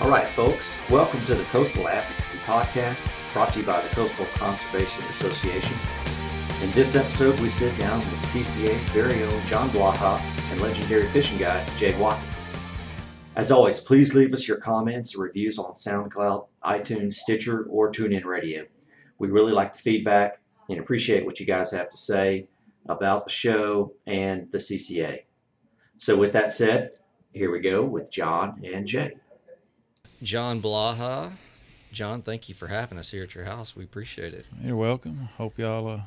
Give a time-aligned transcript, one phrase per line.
[0.00, 4.24] All right, folks, welcome to the Coastal Advocacy Podcast, brought to you by the Coastal
[4.34, 5.76] Conservation Association.
[6.62, 10.18] In this episode, we sit down with CCA's very own John Blaha
[10.50, 12.48] and legendary fishing guide Jay Watkins.
[13.36, 18.24] As always, please leave us your comments or reviews on SoundCloud, iTunes, Stitcher, or TuneIn
[18.24, 18.64] Radio.
[19.18, 20.40] We really like the feedback
[20.70, 22.48] and appreciate what you guys have to say
[22.88, 25.24] about the show and the CCA.
[25.98, 26.92] So, with that said,
[27.34, 29.12] here we go with John and Jay.
[30.22, 31.32] John Blaha.
[31.92, 33.74] John, thank you for having us here at your house.
[33.74, 34.46] We appreciate it.
[34.62, 35.28] You're welcome.
[35.38, 36.00] Hope y'all uh,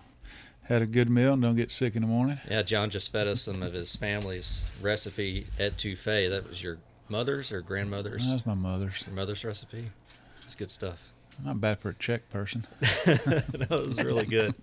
[0.64, 2.40] had a good meal and don't get sick in the morning.
[2.50, 6.30] Yeah, John just fed us some of his family's recipe etouffee.
[6.30, 6.78] That was your
[7.10, 8.28] mother's or grandmother's?
[8.28, 9.04] That was my mother's.
[9.06, 9.90] Your mother's recipe.
[10.46, 11.00] It's good stuff.
[11.44, 12.66] Not bad for a Czech person.
[12.80, 14.54] that was really good.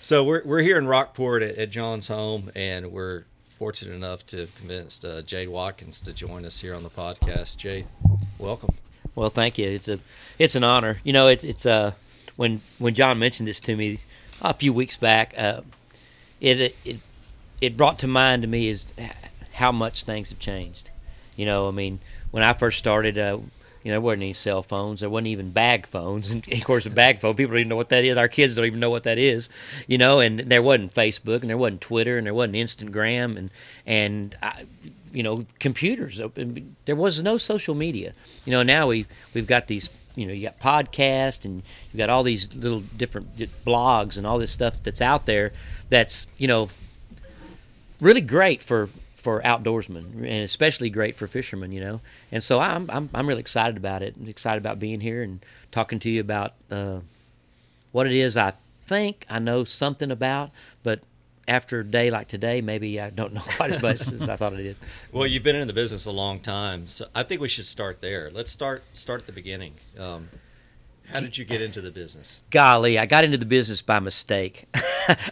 [0.00, 3.24] so we're we're here in Rockport at, at John's home, and we're
[3.58, 7.56] fortunate enough to have convinced uh, Jay Watkins to join us here on the podcast.
[7.56, 7.84] Jay,
[8.38, 8.74] welcome.
[9.14, 9.68] Well, thank you.
[9.68, 9.98] It's a
[10.38, 11.00] it's an honor.
[11.02, 11.92] You know, it's it's uh
[12.36, 14.00] when when John mentioned this to me
[14.42, 15.62] a few weeks back, uh,
[16.40, 17.00] it it
[17.60, 18.92] it brought to mind to me is
[19.54, 20.90] how much things have changed.
[21.34, 23.38] You know, I mean, when I first started, uh,
[23.86, 24.98] you know, there wasn't any cell phones.
[24.98, 26.30] There wasn't even bag phones.
[26.32, 28.16] And of course, a bag phone, people don't even know what that is.
[28.16, 29.48] Our kids don't even know what that is.
[29.86, 33.50] You know, and there wasn't Facebook, and there wasn't Twitter, and there wasn't Instagram, and
[33.86, 34.64] and I,
[35.12, 36.20] you know, computers.
[36.84, 38.12] There was no social media.
[38.44, 39.88] You know, now we we've got these.
[40.16, 44.40] You know, you got podcasts, and you got all these little different blogs and all
[44.40, 45.52] this stuff that's out there.
[45.90, 46.70] That's you know,
[48.00, 48.88] really great for
[49.26, 52.00] for outdoorsmen and especially great for fishermen, you know.
[52.30, 54.14] And so I'm I'm I'm really excited about it.
[54.16, 57.00] I'm excited about being here and talking to you about uh,
[57.90, 58.52] what it is I
[58.86, 60.52] think I know something about,
[60.84, 61.00] but
[61.48, 64.54] after a day like today, maybe I don't know quite as much as I thought
[64.54, 64.76] I did.
[65.10, 68.00] Well, you've been in the business a long time, so I think we should start
[68.00, 68.30] there.
[68.32, 69.74] Let's start start at the beginning.
[69.98, 70.28] Um,
[71.08, 72.44] how did you get into the business?
[72.50, 74.66] Golly, I got into the business by mistake.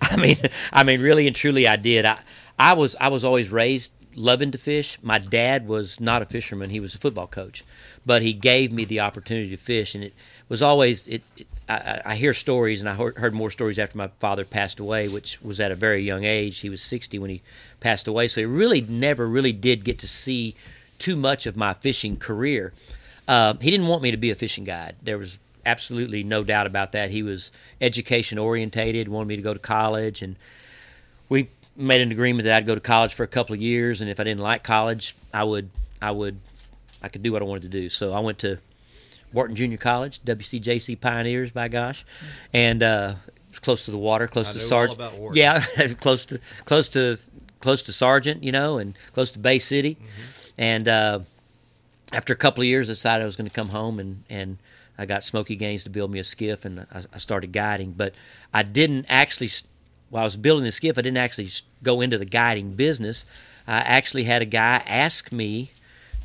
[0.03, 0.39] I mean,
[0.73, 2.05] I mean, really and truly, I did.
[2.05, 2.19] I
[2.59, 4.99] I was I was always raised loving to fish.
[5.03, 7.65] My dad was not a fisherman; he was a football coach,
[8.07, 10.15] but he gave me the opportunity to fish, and it
[10.49, 11.23] was always it.
[11.37, 15.09] it I, I, hear stories, and I heard more stories after my father passed away,
[15.09, 16.59] which was at a very young age.
[16.59, 17.41] He was 60 when he
[17.81, 20.57] passed away, so he really never really did get to see
[20.99, 22.75] too much of my fishing career.
[23.27, 24.97] Uh, he didn't want me to be a fishing guide.
[25.03, 27.11] There was absolutely no doubt about that.
[27.11, 27.51] He was
[27.81, 30.37] education orientated, wanted me to go to college, and
[31.31, 34.11] we made an agreement that I'd go to college for a couple of years, and
[34.11, 35.71] if I didn't like college, I would
[36.01, 36.41] I would
[37.03, 37.89] I could do what I wanted to do.
[37.89, 38.59] So I went to
[39.33, 42.05] Wharton Junior College, WCJC Pioneers, by gosh,
[42.53, 43.15] and uh,
[43.63, 45.01] close to the water, close I to Sargent.
[45.01, 45.37] all about Wharton.
[45.37, 45.65] Yeah,
[46.01, 47.19] close to close to
[47.61, 49.97] close to Sargent, you know, and close to Bay City.
[50.57, 51.21] And uh,
[52.13, 54.59] after a couple of years, I decided I was going to come home and and
[54.97, 57.93] I got Smoky Gaines to build me a skiff, and I, I started guiding.
[57.93, 58.15] But
[58.53, 59.51] I didn't actually,
[60.15, 61.51] while I was building the skiff, I didn't actually
[61.83, 63.25] go into the guiding business.
[63.67, 65.73] I actually had a guy ask me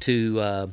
[0.01, 0.39] to.
[0.39, 0.67] Uh,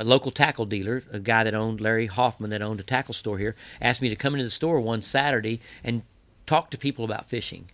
[0.00, 3.36] a local tackle dealer, a guy that owned Larry Hoffman that owned a tackle store
[3.36, 6.02] here, asked me to come into the store one Saturday and
[6.46, 7.68] talk to people about fishing.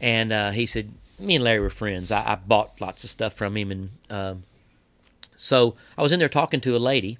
[0.00, 2.10] And uh, he said, me and Larry were friends.
[2.10, 4.44] I, I bought lots of stuff from him, and um,
[5.36, 7.18] so I was in there talking to a lady,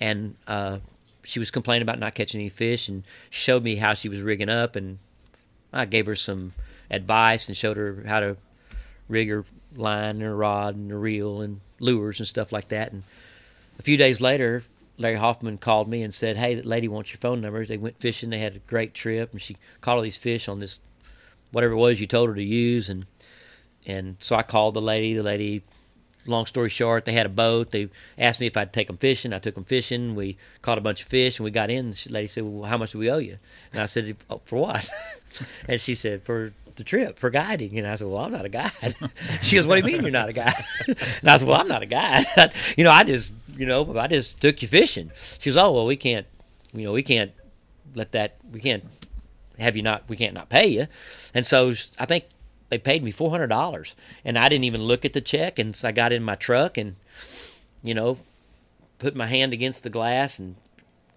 [0.00, 0.78] and uh,
[1.22, 4.48] she was complaining about not catching any fish, and showed me how she was rigging
[4.48, 4.98] up, and
[5.72, 6.54] I gave her some
[6.90, 8.36] advice and showed her how to
[9.08, 9.44] rig her
[9.74, 12.92] line and her rod and her reel and lures and stuff like that.
[12.92, 13.02] And
[13.78, 14.64] a few days later,
[14.98, 18.00] Larry Hoffman called me and said, "Hey, that lady wants your phone number." They went
[18.00, 18.30] fishing.
[18.30, 20.80] They had a great trip, and she caught all these fish on this
[21.52, 23.06] whatever it was you told her to use, and
[23.86, 25.14] and so I called the lady.
[25.14, 25.62] The lady,
[26.26, 27.70] long story short, they had a boat.
[27.70, 27.88] They
[28.18, 29.32] asked me if I'd take them fishing.
[29.32, 30.14] I took them fishing.
[30.14, 31.90] We caught a bunch of fish, and we got in.
[31.90, 33.38] The lady said, "Well, how much do we owe you?"
[33.72, 34.88] And I said, oh, "For what?"
[35.68, 38.50] and she said, "For." The trip for guiding, and I said, "Well, I'm not a
[38.50, 38.94] guide."
[39.42, 41.68] she goes, "What do you mean you're not a guide?" and I said, "Well, I'm
[41.68, 42.26] not a guide.
[42.76, 45.86] you know, I just, you know, I just took you fishing." She goes, "Oh, well,
[45.86, 46.26] we can't,
[46.74, 47.32] you know, we can't
[47.94, 48.84] let that, we can't
[49.58, 50.86] have you not, we can't not pay you."
[51.32, 52.24] And so I think
[52.68, 55.58] they paid me four hundred dollars, and I didn't even look at the check.
[55.58, 56.96] And so I got in my truck and,
[57.82, 58.18] you know,
[58.98, 60.56] put my hand against the glass and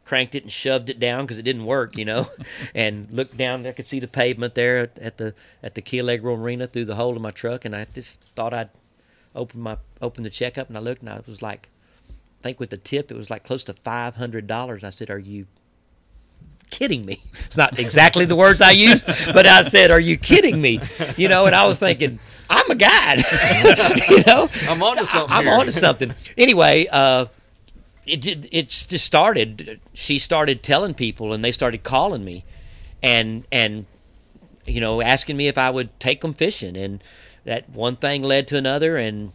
[0.06, 2.28] cranked it and shoved it down because it didn't work, you know,
[2.76, 3.66] and looked down.
[3.66, 6.86] I could see the pavement there at, at the at the Key Allegro Marina through
[6.86, 8.70] the hole in my truck, and I just thought I'd
[9.36, 11.70] open my open the check up, and I looked, and I was like,
[12.10, 14.84] I think with the tip, it was like close to five hundred dollars.
[14.84, 15.48] I said, "Are you
[16.70, 20.62] kidding me?" It's not exactly the words I used, but I said, "Are you kidding
[20.62, 20.80] me?"
[21.18, 22.20] You know, and I was thinking,
[22.50, 23.24] I'm a guide,
[24.10, 24.50] you know.
[24.68, 25.54] I'm onto something I'm here.
[25.54, 26.14] onto something.
[26.38, 27.28] Anyway, uh,
[28.08, 28.50] it did.
[28.52, 29.80] It just started.
[29.94, 32.46] She started telling people, and they started calling me,
[33.04, 33.86] and and
[34.66, 37.04] you know asking me if I would take them fishing, and
[37.46, 39.32] that one thing led to another, and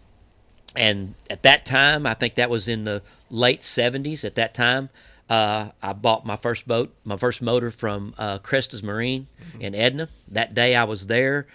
[0.74, 4.24] and at that time, I think that was in the late '70s.
[4.24, 4.90] At that time,
[5.28, 9.26] uh, I bought my first boat, my first motor from uh, Crestas Marine
[9.58, 10.08] in Edna.
[10.28, 11.46] That day I was there,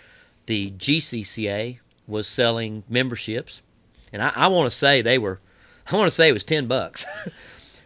[0.47, 3.61] the GCCA was selling memberships,
[4.11, 5.39] and I, I want to say they were,
[5.91, 7.05] I want to say it was ten bucks.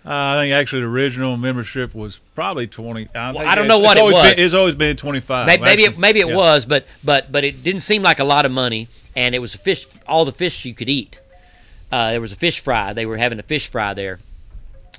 [0.05, 3.07] Uh, I think actually the original membership was probably twenty.
[3.15, 4.31] I, think I don't know what it was.
[4.31, 5.47] Been, it's always been twenty five.
[5.47, 8.45] maybe maybe it, maybe it was, but but but it didn't seem like a lot
[8.45, 11.21] of money, and it was a fish, all the fish you could eat.
[11.89, 12.91] Uh, there was a fish fry.
[12.91, 14.19] They were having a fish fry there,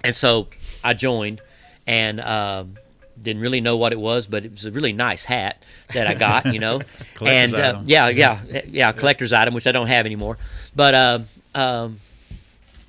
[0.02, 0.48] and so
[0.84, 1.40] I joined,
[1.86, 2.76] and um,
[3.20, 6.14] didn't really know what it was, but it was a really nice hat that I
[6.14, 6.81] got, you know,
[7.14, 10.38] Collector's and uh, yeah, yeah, yeah, collector's item, which I don't have anymore,
[10.76, 12.00] but um, um,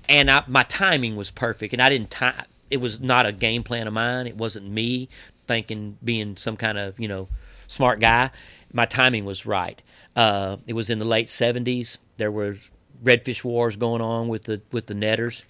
[0.09, 2.43] and I, my timing was perfect, and I didn't time.
[2.69, 4.27] It was not a game plan of mine.
[4.27, 5.09] It wasn't me
[5.47, 7.27] thinking being some kind of you know
[7.67, 8.31] smart guy.
[8.73, 9.81] My timing was right.
[10.15, 11.97] Uh, it was in the late '70s.
[12.17, 12.57] There were
[13.03, 15.43] redfish wars going on with the with the netters.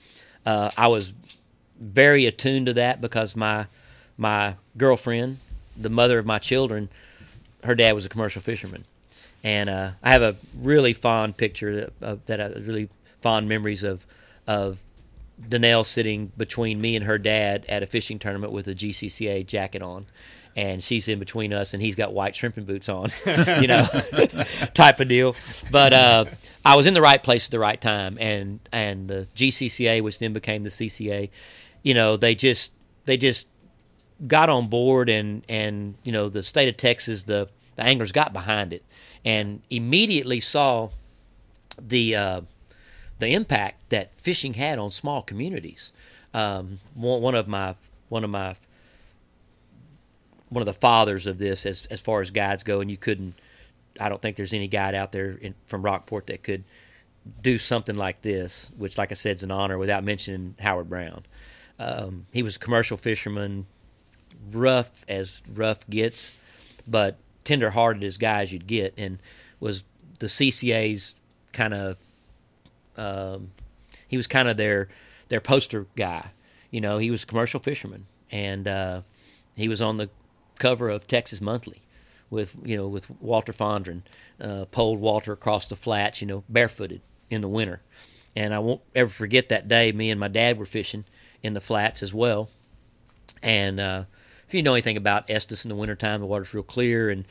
[0.45, 1.13] Uh, I was
[1.79, 3.67] very attuned to that because my
[4.17, 5.39] my girlfriend,
[5.75, 6.89] the mother of my children,
[7.63, 8.85] her dad was a commercial fisherman,
[9.43, 12.89] and uh, I have a really fond picture of, that I really
[13.21, 14.05] fond memories of
[14.47, 14.79] of
[15.41, 19.81] Danelle sitting between me and her dad at a fishing tournament with a GCCA jacket
[19.81, 20.05] on.
[20.55, 23.85] And she's in between us, and he's got white shrimping boots on, you know,
[24.73, 25.35] type of deal.
[25.69, 26.25] But uh,
[26.63, 30.19] I was in the right place at the right time, and and the GCCA, which
[30.19, 31.29] then became the CCA,
[31.85, 32.71] you know, they just
[33.05, 33.47] they just
[34.27, 38.33] got on board and and you know the state of Texas the the anglers got
[38.33, 38.83] behind it
[39.23, 40.89] and immediately saw
[41.79, 42.41] the uh,
[43.19, 45.93] the impact that fishing had on small communities.
[46.33, 47.75] Um, one, one of my
[48.09, 48.55] one of my
[50.49, 53.35] one of the fathers of this as as far as guides go, and you couldn't.
[53.99, 56.63] I don't think there's any guide out there in, from Rockport that could
[57.41, 59.77] do something like this, which, like I said, is an honor.
[59.77, 61.25] Without mentioning Howard Brown,
[61.79, 63.65] um, he was a commercial fisherman,
[64.51, 66.33] rough as rough gets,
[66.87, 69.19] but tender-hearted as guys you'd get, and
[69.59, 69.83] was
[70.19, 71.15] the CCA's
[71.53, 71.97] kind of.
[72.97, 73.51] Um,
[74.07, 74.87] he was kind of their
[75.29, 76.29] their poster guy.
[76.71, 79.01] You know, he was a commercial fisherman, and uh,
[79.55, 80.09] he was on the
[80.59, 81.81] cover of Texas Monthly
[82.29, 84.01] with you know with Walter Fondren,
[84.39, 87.81] uh, poled Walter across the flats, you know, barefooted in the winter.
[88.37, 89.91] And I won't ever forget that day.
[89.93, 91.05] Me and my dad were fishing
[91.45, 92.49] in the flats as well.
[93.43, 94.03] And uh,
[94.47, 97.09] if you know anything about Estes in the wintertime, the water's real clear.
[97.09, 97.25] And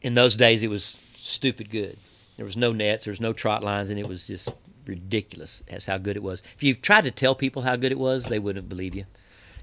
[0.00, 1.98] in those days, it was stupid good.
[2.36, 4.48] There was no nets, there was no trot lines, and it was just
[4.86, 6.42] ridiculous as how good it was.
[6.56, 9.04] If you tried to tell people how good it was, they wouldn't believe you.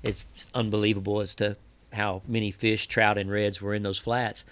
[0.03, 1.57] It's unbelievable as to
[1.93, 4.45] how many fish, trout, and reds were in those flats.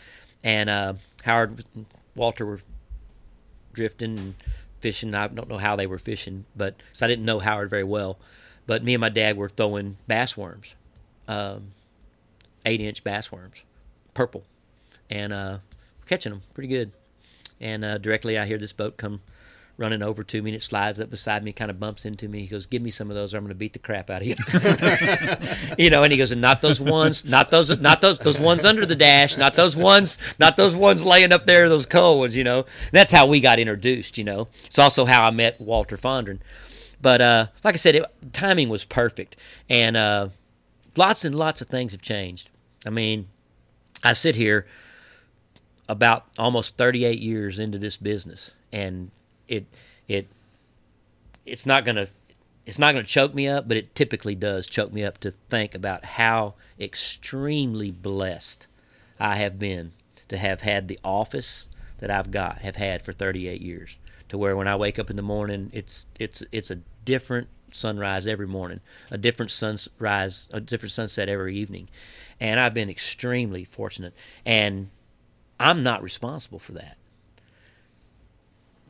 [0.43, 0.93] And uh,
[1.23, 2.61] Howard, and Walter were
[3.73, 4.35] drifting and
[4.79, 5.15] fishing.
[5.15, 8.19] I don't know how they were fishing, but so I didn't know Howard very well.
[8.69, 10.75] But me and my dad were throwing bass worms,
[11.27, 11.71] um,
[12.67, 13.63] eight inch bass worms,
[14.13, 14.43] purple,
[15.09, 15.57] and uh,
[16.05, 16.91] catching them pretty good.
[17.59, 19.21] And uh, directly I hear this boat come
[19.75, 22.41] running over to me and it slides up beside me, kind of bumps into me.
[22.41, 24.21] He goes, "Give me some of those, or I'm going to beat the crap out
[24.21, 24.35] of you."
[25.83, 28.65] you know, and he goes, "And not those ones, not those, not those, those ones
[28.65, 32.35] under the dash, not those ones, not those ones laying up there, those cold ones."
[32.35, 34.19] You know, that's how we got introduced.
[34.19, 36.37] You know, it's also how I met Walter Fondren.
[37.01, 39.35] But uh, like I said, it, timing was perfect,
[39.69, 40.29] and uh,
[40.95, 42.49] lots and lots of things have changed.
[42.85, 43.27] I mean,
[44.03, 44.65] I sit here
[45.87, 49.11] about almost 38 years into this business, and
[49.47, 49.65] it
[50.07, 50.27] it
[51.45, 52.07] it's not gonna
[52.65, 55.73] it's not gonna choke me up, but it typically does choke me up to think
[55.73, 58.67] about how extremely blessed
[59.19, 59.93] I have been
[60.27, 63.97] to have had the office that I've got have had for 38 years.
[64.29, 66.79] To where when I wake up in the morning, it's it's it's a
[67.09, 71.89] different sunrise every morning, a different sunrise, a different sunset every evening,
[72.39, 74.13] and I've been extremely fortunate.
[74.45, 74.91] And
[75.59, 76.97] I'm not responsible for that.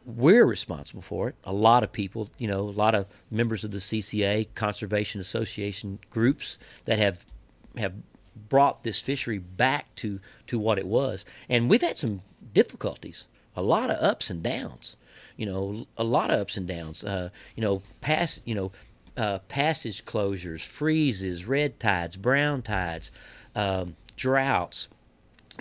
[0.05, 1.35] We're responsible for it.
[1.45, 5.99] A lot of people, you know, a lot of members of the CCA, Conservation Association
[6.09, 7.25] groups that have
[7.77, 7.93] have
[8.49, 11.23] brought this fishery back to to what it was.
[11.47, 12.21] And we've had some
[12.53, 14.97] difficulties, a lot of ups and downs.
[15.39, 17.03] You know, a lot of ups and downs.
[17.03, 18.41] Uh, you know, pass.
[18.43, 18.71] You know,
[19.15, 23.11] uh, passage closures, freezes, red tides, brown tides,
[23.55, 24.87] um, droughts,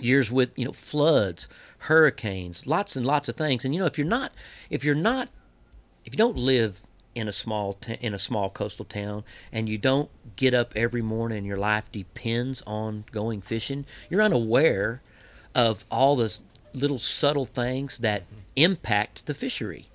[0.01, 1.47] years with you know floods,
[1.79, 3.65] hurricanes, lots and lots of things.
[3.65, 4.33] And you know, if you're not,
[4.69, 5.29] if you're not,
[6.05, 6.81] if you don't live
[7.15, 11.01] in a small t- in a small coastal town and you don't get up every
[11.01, 15.01] morning and your life depends on going fishing, you're unaware
[15.55, 16.37] of all the
[16.73, 18.23] little subtle things that
[18.55, 19.89] impact the fishery.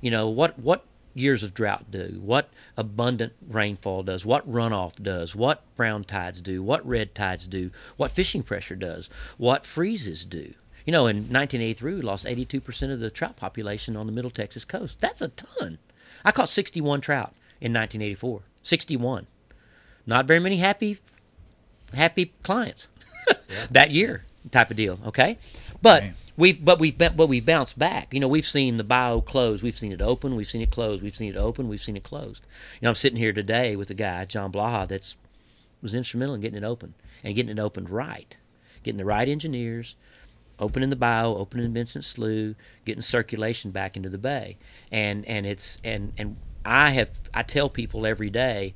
[0.00, 0.84] You know what what
[1.16, 6.62] years of drought do, what abundant rainfall does, what runoff does, what brown tides do,
[6.62, 10.52] what red tides do, what fishing pressure does, what freezes do.
[10.84, 14.64] You know, in 1983, we lost 82% of the trout population on the Middle Texas
[14.64, 15.00] coast.
[15.00, 15.78] That's a ton.
[16.24, 18.42] I caught 61 trout in 1984.
[18.62, 19.26] 61.
[20.06, 20.98] Not very many happy,
[21.92, 22.88] happy clients
[23.70, 25.00] that year, type of deal.
[25.06, 25.38] Okay,
[25.82, 26.04] but
[26.36, 28.12] we've but we've but we've bounced back.
[28.12, 31.00] You know, we've seen the bayou close, we've seen it open, we've seen it close,
[31.00, 32.44] we've seen it open, we've seen it closed.
[32.80, 35.16] You know, I'm sitting here today with a guy, John Blaha, that's
[35.82, 38.36] was instrumental in getting it open and getting it opened right,
[38.82, 39.94] getting the right engineers,
[40.58, 42.54] opening the bayou, opening Vinson Slough,
[42.84, 44.56] getting circulation back into the bay,
[44.90, 48.74] and and it's and and I have I tell people every day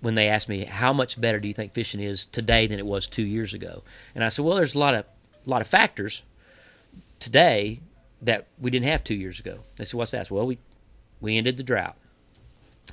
[0.00, 2.86] when they ask me how much better do you think fishing is today than it
[2.86, 3.82] was two years ago,
[4.14, 5.04] and I said, well, there's a lot of
[5.46, 6.22] a lot of factors
[7.22, 7.80] today
[8.20, 9.60] that we didn't have two years ago.
[9.76, 10.26] They said, what's that?
[10.26, 10.58] Said, well, we
[11.20, 11.96] we ended the drought.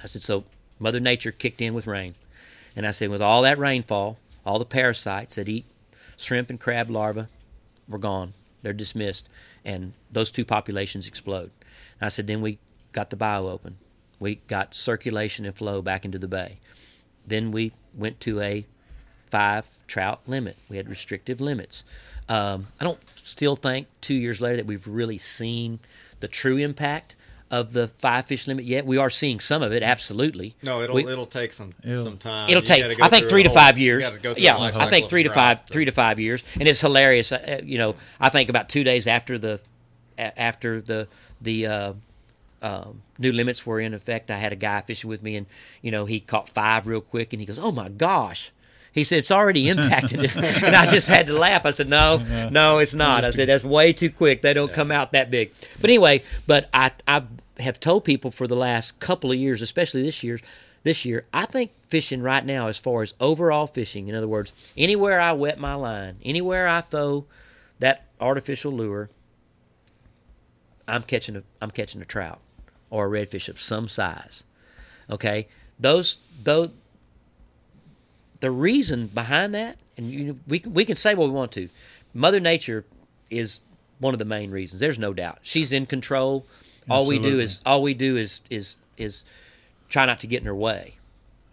[0.04, 0.44] I said, so
[0.78, 2.14] Mother Nature kicked in with rain,
[2.76, 5.66] and I said, with all that rainfall, all the parasites that eat
[6.16, 7.26] shrimp and crab larvae
[7.88, 8.34] were gone.
[8.62, 9.28] They're dismissed,
[9.66, 11.50] and those two populations explode.
[12.00, 12.60] And I said, then we
[12.92, 13.78] got the bayou open.
[14.20, 16.60] We got circulation and flow back into the bay.
[17.26, 18.66] Then we went to a
[19.32, 20.58] five trout limit.
[20.70, 21.84] We had restrictive limits.
[22.30, 25.80] Um, I don't still think two years later that we've really seen
[26.22, 27.16] the true impact
[27.52, 28.86] of the five fish limit yet.
[28.86, 30.56] We are seeing some of it, absolutely.
[30.64, 32.48] No, it'll We- it'll take some It'll- some time.
[32.50, 34.04] It'll You take, I think, three to whole- five years.
[34.04, 36.80] gotta go through Yeah, I think three to five, three to five years, and it's
[36.82, 37.32] hilarious.
[37.32, 39.60] Uh, you know, I think about two days after the
[40.18, 41.08] after the
[41.42, 41.94] the uh,
[42.62, 45.48] um, new limits were in effect, I had a guy fishing with me, and
[45.82, 48.52] you know, he caught five real quick, and he goes, "Oh my gosh."
[49.00, 51.66] He said it's already impacted it, and I just had to laugh.
[51.66, 52.18] I said, "No,
[52.50, 54.42] no, it's not." I said that's way too quick.
[54.42, 55.52] They don't come out that big.
[55.82, 57.24] But anyway, but I I
[57.60, 60.40] have told people for the last couple of years, especially this year,
[60.84, 64.54] this year, I think fishing right now, as far as overall fishing, in other words,
[64.78, 67.26] anywhere I wet my line, anywhere I throw
[67.80, 69.10] that artificial lure,
[70.88, 72.40] I'm catching a I'm catching a trout
[72.90, 74.44] or a redfish of some size.
[75.10, 75.48] Okay,
[75.80, 76.70] those those
[78.40, 81.70] the reason behind that, and you, we can- we can say what we want to.
[82.14, 82.86] Mother Nature
[83.30, 83.60] is
[84.00, 84.80] one of the main reasons.
[84.80, 85.40] There's no doubt.
[85.42, 86.46] She's in control.
[86.90, 89.24] All we do is all we do is is is
[89.90, 90.96] try not to get in her way.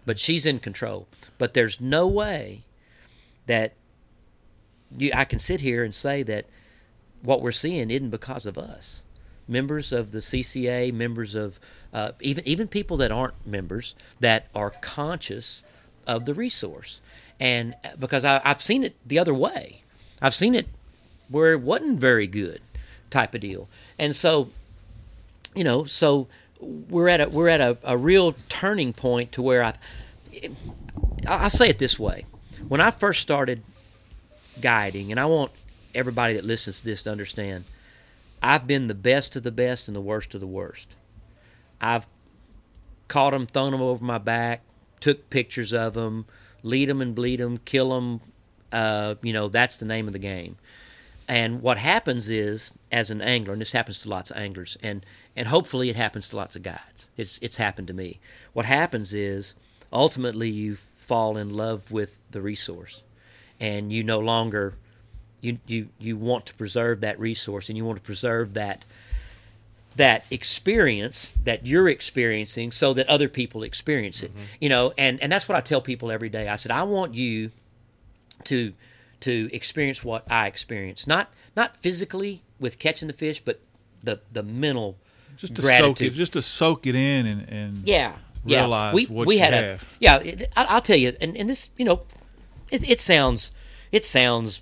[0.07, 1.09] But she's in control.
[1.39, 2.63] But there's no way
[3.47, 3.73] that
[4.97, 6.47] you, I can sit here and say that
[7.23, 9.03] what we're seeing isn't because of us.
[9.49, 11.59] Members of the CCA, members of
[11.93, 15.63] uh, even even people that aren't members that are conscious
[16.07, 17.01] of the resource,
[17.39, 19.83] and uh, because I, I've seen it the other way,
[20.21, 20.69] I've seen it
[21.29, 22.61] where it wasn't very good,
[23.11, 24.51] type of deal, and so
[25.55, 26.29] you know, so
[26.61, 29.75] we're at a we're at a, a real turning point to where I,
[30.33, 30.51] I
[31.27, 32.27] I'll say it this way:
[32.69, 33.63] when I first started
[34.61, 35.51] guiding, and I want
[35.95, 37.65] everybody that listens to this to understand,
[38.43, 40.95] I've been the best of the best and the worst of the worst.
[41.81, 42.07] I've
[43.09, 44.63] caught them, thrown them over my back,
[45.01, 46.27] took pictures of them,
[46.63, 48.21] lead them and bleed them, kill them.
[48.73, 50.57] Uh, you know, that's the name of the game.
[51.29, 55.05] And what happens is, as an angler, and this happens to lots of anglers, and
[55.35, 57.09] and hopefully it happens to lots of guides.
[57.17, 58.21] It's it's happened to me.
[58.53, 59.55] What happens is,
[59.93, 63.03] ultimately, you fall in love with the resource,
[63.59, 64.75] and you no longer,
[65.41, 68.85] you you you want to preserve that resource, and you want to preserve that
[69.97, 74.31] that experience that you're experiencing, so that other people experience it.
[74.31, 74.45] Mm-hmm.
[74.61, 76.49] You know, and and that's what I tell people every day.
[76.49, 77.51] I said, I want you
[78.45, 78.73] to
[79.21, 81.07] to experience what I experience.
[81.07, 83.61] Not not physically with catching the fish, but
[84.03, 84.97] the the mental
[85.37, 85.99] just to gratitude.
[85.99, 88.93] soak it, just to soak it in and, and yeah, yeah.
[88.93, 89.83] we what we you had have.
[89.83, 90.17] a yeah.
[90.19, 92.03] It, I, I'll tell you, and, and this you know,
[92.71, 93.51] it, it sounds
[93.93, 94.61] it sounds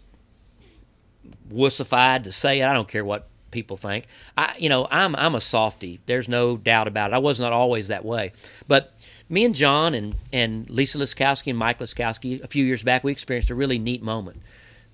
[1.53, 2.65] wussified to say it.
[2.65, 4.05] I don't care what people think.
[4.37, 6.01] I you know I'm I'm a softy.
[6.05, 7.15] There's no doubt about it.
[7.15, 8.33] I was not always that way,
[8.69, 8.93] but
[9.31, 13.13] me and John and and Lisa Liskowski and Mike Liskowski a few years back we
[13.13, 14.43] experienced a really neat moment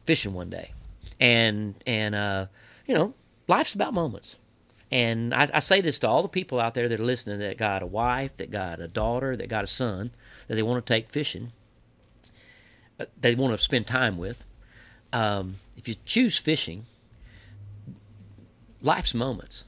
[0.04, 0.72] fishing one day,
[1.18, 2.46] and and uh,
[2.86, 3.14] you know
[3.48, 4.36] life's about moments.
[4.92, 7.56] And I, I say this to all the people out there that are listening that
[7.58, 10.10] got a wife, that got a daughter, that got a son,
[10.48, 11.52] that they want to take fishing,
[12.98, 14.44] uh, they want to spend time with.
[15.12, 16.86] Um, if you choose fishing,
[18.82, 19.64] life's moments,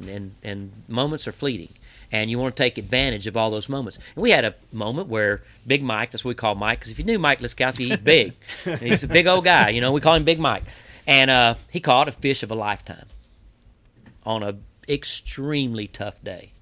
[0.00, 1.70] and and moments are fleeting.
[2.12, 3.98] and you want to take advantage of all those moments.
[4.14, 6.98] And we had a moment where Big Mike, that's what we call Mike, because if
[6.98, 8.34] you knew Mike Liskowski, he's big.
[8.80, 9.90] he's a big old guy, you know.
[9.90, 10.62] We call him Big Mike,
[11.06, 13.06] and uh, he caught a fish of a lifetime
[14.24, 14.54] on a
[14.88, 16.52] extremely tough day.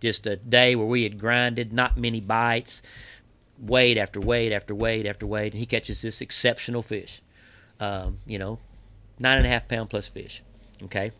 [0.00, 2.82] Just a day where we had grinded, not many bites,
[3.58, 7.22] weight after weight after weight after weight, and he catches this exceptional fish.
[7.78, 8.58] Um, you know,
[9.18, 10.42] nine and a half pound plus fish.
[10.84, 11.12] Okay.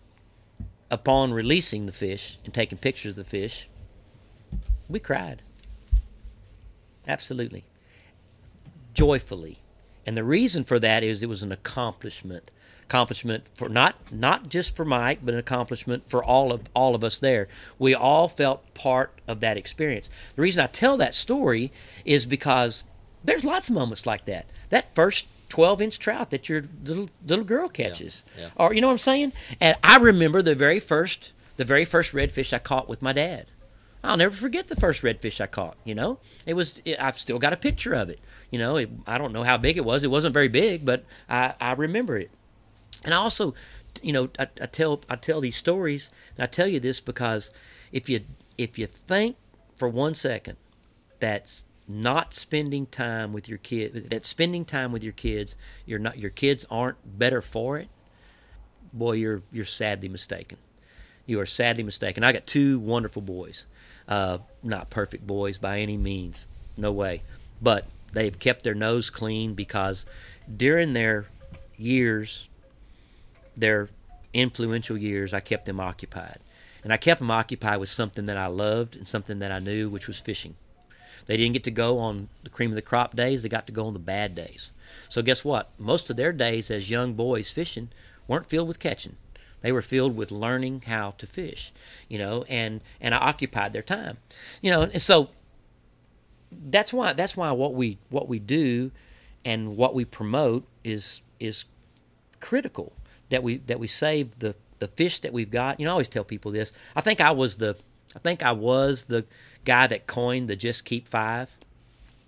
[0.91, 3.69] Upon releasing the fish and taking pictures of the fish,
[4.89, 5.43] we cried.
[7.09, 7.65] Absolutely.
[8.95, 9.59] Joyfully.
[10.07, 12.51] And the reason for that is it was an accomplishment.
[12.85, 17.03] Accomplishment for not not just for Mike, but an accomplishment for all of all of
[17.03, 17.49] us there.
[17.81, 20.09] We all felt part of that experience.
[20.37, 21.73] The reason I tell that story
[22.05, 22.85] is because
[23.25, 24.47] there's lots of moments like that.
[24.69, 28.25] That first 12 inch trout that your little little girl catches.
[28.39, 28.51] yeah.
[28.57, 29.33] or you know what i'm saying?
[29.59, 33.47] And i remember the very first the very first redfish i caught with my dad.
[34.05, 36.19] I'll never forget the first redfish i caught you know?
[36.45, 38.21] It was it, i've still got a picture of it
[38.51, 38.77] you know?
[38.77, 40.05] It, i don't know how big it was.
[40.05, 42.31] It wasn't very big but i i remember it.
[43.03, 43.55] And i also
[44.03, 47.51] you know I, I tell i tell these stories and i tell you this because
[47.93, 48.21] if you
[48.59, 49.37] if you think
[49.75, 50.59] for one second
[51.19, 56.19] that's not spending time with your kid that spending time with your kids you're not
[56.19, 57.89] your kids aren't better for it
[58.93, 60.59] boy you're you're sadly mistaken.
[61.27, 62.25] You are sadly mistaken.
[62.25, 63.65] I got two wonderful boys.
[64.09, 66.47] Uh, not perfect boys by any means.
[66.77, 67.23] No way.
[67.61, 70.07] But they've kept their nose clean because
[70.55, 71.27] during their
[71.77, 72.49] years
[73.57, 73.89] their
[74.33, 76.39] influential years i kept them occupied.
[76.85, 79.89] And i kept them occupied with something that i loved and something that i knew
[79.89, 80.55] which was fishing
[81.27, 83.43] they didn't get to go on the cream of the crop days.
[83.43, 84.71] They got to go on the bad days.
[85.09, 85.71] So guess what?
[85.79, 87.89] Most of their days as young boys fishing
[88.29, 89.17] weren't filled with catching.
[89.63, 91.73] They were filled with learning how to fish,
[92.09, 94.19] you know, and and I occupied their time,
[94.61, 95.31] you know, and so
[96.53, 98.93] that's why that's why what we what we do
[99.45, 101.65] and what we promote is is
[102.41, 102.93] critical
[103.31, 105.81] that we that we save the the fish that we've got.
[105.81, 106.73] You know, I always tell people this.
[106.95, 107.77] I think I was the
[108.15, 109.25] I think I was the
[109.67, 111.55] guy that coined the just keep five.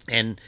[0.09, 0.39] And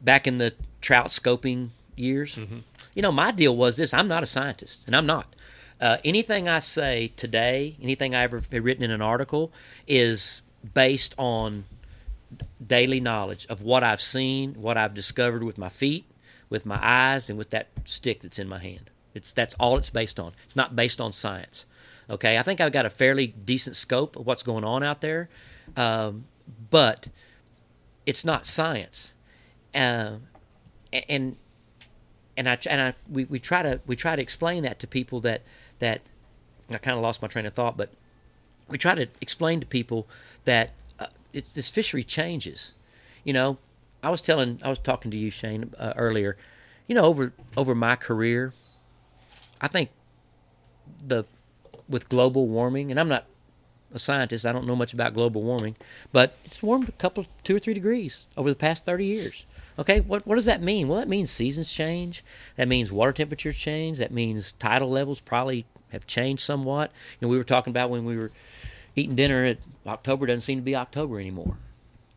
[0.00, 2.58] back in the trout scoping years, mm-hmm.
[2.94, 5.34] you know, my deal was this I'm not a scientist, and I'm not.
[5.80, 9.52] Uh, anything I say today, anything I ever written in an article,
[9.86, 10.42] is
[10.74, 11.64] based on
[12.64, 16.04] daily knowledge of what I've seen, what I've discovered with my feet,
[16.50, 18.90] with my eyes, and with that stick that's in my hand.
[19.14, 20.32] It's that's all it's based on.
[20.44, 21.64] It's not based on science.
[22.10, 25.28] Okay, I think I've got a fairly decent scope of what's going on out there,
[25.76, 26.24] um,
[26.70, 27.08] but
[28.06, 29.12] it's not science.
[29.74, 30.16] Uh,
[30.92, 31.36] and
[32.36, 35.20] and I and I we, we try to we try to explain that to people
[35.20, 35.42] that
[35.78, 36.02] that
[36.70, 37.90] I kind of lost my train of thought, but
[38.68, 40.06] we try to explain to people
[40.44, 42.72] that uh, it's this fishery changes.
[43.24, 43.58] You know,
[44.02, 46.36] I was telling I was talking to you Shane uh, earlier.
[46.86, 48.54] You know, over over my career,
[49.60, 49.90] I think
[51.06, 51.24] the
[51.88, 53.26] with global warming, and I'm not
[53.92, 54.46] a scientist.
[54.46, 55.76] I don't know much about global warming,
[56.12, 59.44] but it's warmed a couple, two or three degrees over the past 30 years.
[59.78, 60.88] Okay, what what does that mean?
[60.88, 62.24] Well, that means seasons change.
[62.56, 63.98] That means water temperatures change.
[63.98, 66.90] That means tidal levels probably have changed somewhat.
[67.12, 68.32] You know, we were talking about when we were
[68.96, 71.58] eating dinner at October doesn't seem to be October anymore.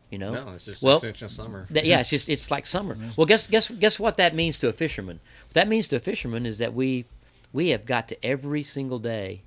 [0.10, 1.68] You know, no, it's just well, extension of summer.
[1.70, 2.98] That, yeah, it's just it's like summer.
[3.16, 5.20] Well, guess guess guess what that means to a fisherman.
[5.48, 7.06] What that means to a fisherman is that we
[7.54, 9.44] we have got to every single day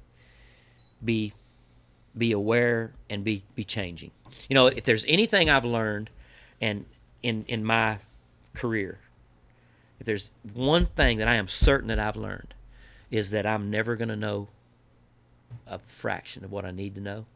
[1.04, 1.34] be
[2.16, 4.10] be aware and be be changing.
[4.48, 6.10] You know, if there's anything I've learned,
[6.60, 6.86] and
[7.22, 7.98] in in my
[8.54, 8.98] career,
[10.00, 12.54] if there's one thing that I am certain that I've learned,
[13.10, 14.48] is that I'm never going to know
[15.66, 17.26] a fraction of what I need to know,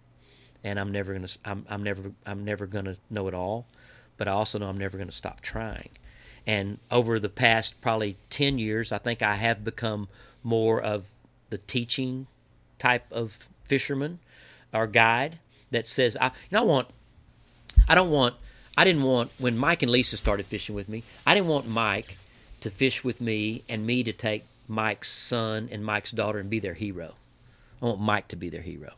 [0.64, 3.66] and I'm never going to I'm I'm never I'm never going to know it all,
[4.16, 5.90] but I also know I'm never going to stop trying.
[6.46, 10.08] And over the past probably ten years, I think I have become
[10.42, 11.06] more of
[11.50, 12.26] the teaching
[12.78, 14.18] type of fisherman
[14.72, 15.38] or guide
[15.70, 16.88] that says, I, you know, I want,
[17.88, 18.34] I don't want,
[18.76, 22.16] I didn't want, when Mike and Lisa started fishing with me, I didn't want Mike
[22.60, 26.58] to fish with me and me to take Mike's son and Mike's daughter and be
[26.58, 27.14] their hero.
[27.80, 28.92] I want Mike to be their hero.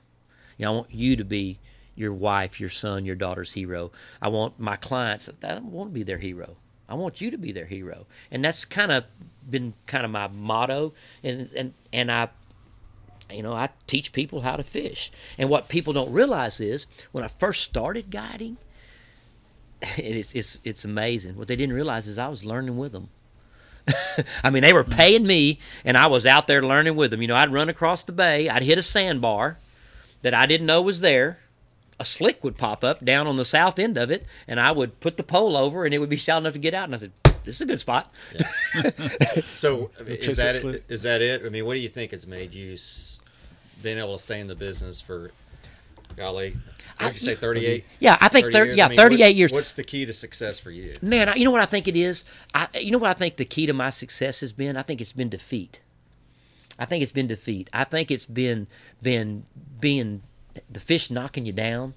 [0.58, 1.58] You know, I want you to be
[1.94, 3.90] your wife, your son, your daughter's hero.
[4.20, 6.56] I want my clients, I don't want to be their hero.
[6.88, 8.06] I want you to be their hero.
[8.30, 9.04] And that's kind of
[9.48, 10.92] been kind of my motto.
[11.22, 12.30] And, and, and I
[13.32, 15.10] you know, I teach people how to fish.
[15.38, 18.56] And what people don't realize is when I first started guiding,
[19.96, 21.36] it's it's it's amazing.
[21.36, 23.08] What they didn't realize is I was learning with them.
[24.44, 24.94] I mean, they were mm.
[24.94, 27.22] paying me, and I was out there learning with them.
[27.22, 29.58] You know, I'd run across the bay, I'd hit a sandbar
[30.22, 31.38] that I didn't know was there.
[31.98, 35.00] a slick would pop up down on the south end of it, and I would
[35.00, 36.84] put the pole over, and it would be shallow enough to get out.
[36.84, 37.12] And I said,
[37.44, 38.12] "This is a good spot."
[39.52, 41.42] So I mean, chase is it that it, is that it?
[41.44, 43.20] I mean, what do you think has made you s-
[43.82, 45.32] been able to stay in the business for,
[46.16, 46.56] golly,
[46.98, 47.84] what did you say, thirty eight?
[47.98, 48.78] Yeah, I think thir- years?
[48.78, 49.52] yeah, I mean, 38 what's- years.
[49.52, 50.96] What's the key to success for you?
[51.02, 52.24] Man, I, you know what I think it is?
[52.54, 54.76] I, you know what I think the key to my success has been?
[54.76, 55.80] I think it's been defeat.
[56.78, 57.68] I think it's been defeat.
[57.72, 58.66] I think it's been
[59.02, 59.44] been
[59.80, 60.22] being
[60.70, 61.94] the fish knocking you down.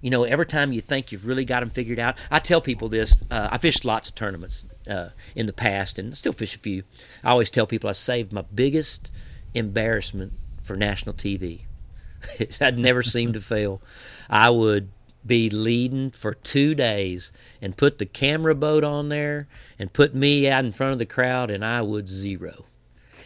[0.00, 2.16] You know, every time you think you've really got them figured out.
[2.30, 3.16] I tell people this.
[3.30, 6.84] Uh, I fished lots of tournaments uh, in the past, and still fish a few.
[7.22, 9.12] I always tell people I saved my biggest
[9.54, 10.32] embarrassment
[10.62, 11.62] for national TV.
[12.60, 13.82] I'd never seem to fail.
[14.28, 14.90] I would
[15.24, 20.48] be leading for two days and put the camera boat on there and put me
[20.48, 22.64] out in front of the crowd, and I would zero.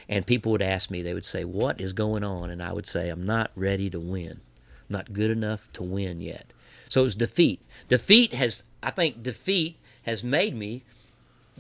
[0.09, 2.51] And people would ask me, they would say, What is going on?
[2.51, 4.41] And I would say, I'm not ready to win.
[4.89, 6.53] I'm not good enough to win yet.
[6.95, 7.61] So it was defeat.
[7.89, 10.85] Defeat has, I think, defeat has made me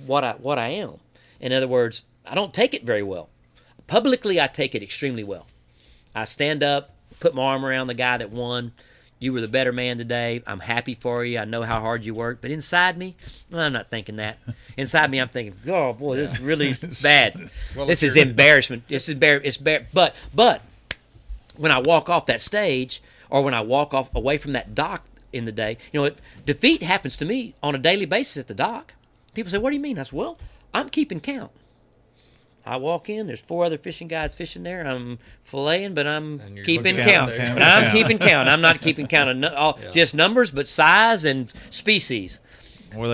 [0.06, 1.00] what I what I am.
[1.40, 3.30] In other words, I don't take it very well.
[3.88, 5.48] Publicly, I take it extremely well.
[6.14, 8.74] I stand up, put my arm around the guy that won.
[9.18, 10.40] You were the better man today.
[10.46, 11.40] I'm happy for you.
[11.40, 12.40] I know how hard you worked.
[12.40, 13.16] But inside me,
[13.52, 14.38] I'm not thinking that.
[14.76, 17.50] Inside me, I'm thinking, oh boy, this is really bad.
[17.74, 18.86] Well, this is embarrassment.
[18.86, 20.62] This is bar- it's bar- But but
[21.56, 25.02] when I walk off that stage, or when I walk off away from that dock
[25.34, 26.18] in the day, you know, what?
[26.46, 28.94] defeat happens to me on a daily basis at the dock.
[29.34, 30.38] People say, "What do you mean?" I said, "Well,
[30.72, 31.50] I'm keeping count."
[32.66, 33.26] I walk in.
[33.26, 34.86] There's four other fishing guides fishing there.
[34.86, 35.18] I'm
[35.50, 37.32] filleting, but I'm keeping looking count.
[37.36, 38.48] But I'm keeping count.
[38.48, 42.40] I'm not keeping count of no, all, just numbers, but size and species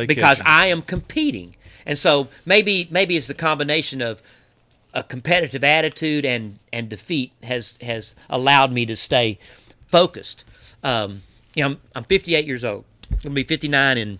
[0.06, 0.40] because.
[0.44, 1.56] I am competing.
[1.86, 4.22] And so maybe maybe it's the combination of
[4.94, 9.38] a competitive attitude and and defeat has has allowed me to stay
[9.88, 10.44] focused.
[10.82, 11.22] Um,
[11.54, 12.84] you know, I'm, I'm 58 years old.
[13.10, 14.18] I'm gonna be 59 in,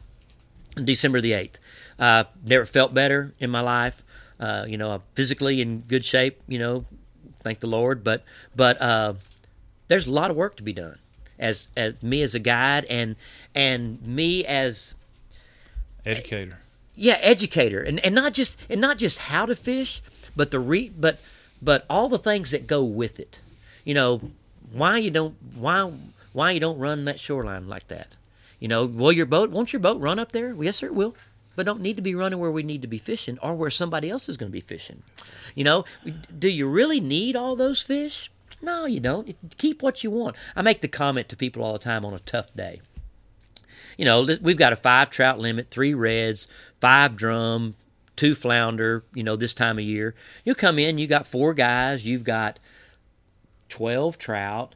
[0.77, 1.55] in December the 8th.
[1.99, 4.03] Uh, never felt better in my life.
[4.39, 6.41] Uh, you know, I'm physically in good shape.
[6.49, 6.85] You know,
[7.43, 8.03] thank the Lord.
[8.03, 8.25] But
[8.57, 9.15] but uh,
[9.89, 10.99] there's a lot of work to be done.
[11.39, 13.17] As as me as a guide and
[13.55, 14.95] and me as
[16.07, 16.59] educator.
[16.95, 20.03] yeah educator and, and not just and not just how to fish
[20.35, 21.19] but the re but
[21.61, 23.39] but all the things that go with it
[23.85, 24.21] you know
[24.73, 25.91] why you don't why
[26.33, 28.09] why you don't run that shoreline like that?
[28.59, 30.55] You know will your boat won't your boat run up there?
[30.55, 31.15] Well, yes sir it will.
[31.57, 34.09] But don't need to be running where we need to be fishing or where somebody
[34.09, 35.03] else is going to be fishing.
[35.55, 35.85] You know
[36.39, 38.31] do you really need all those fish?
[38.63, 39.37] No you don't.
[39.59, 40.37] Keep what you want.
[40.55, 42.81] I make the comment to people all the time on a tough day.
[43.97, 46.49] You know, we've got a five trout limit, three reds,
[46.81, 47.75] five drum,
[48.17, 50.15] two flounder, you know, this time of year.
[50.45, 52.59] You come in, you got four guys, you've got
[53.69, 54.75] 12 trout,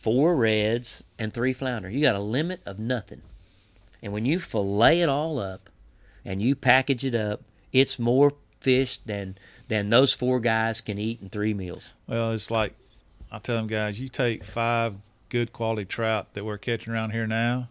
[0.00, 1.90] four reds, and three flounder.
[1.90, 3.22] You got a limit of nothing.
[4.02, 5.68] And when you fillet it all up
[6.24, 9.36] and you package it up, it's more fish than
[9.68, 11.92] than those four guys can eat in three meals.
[12.06, 12.74] Well, it's like
[13.30, 14.94] I tell them guys, you take five
[15.28, 17.68] good quality trout that we're catching around here now,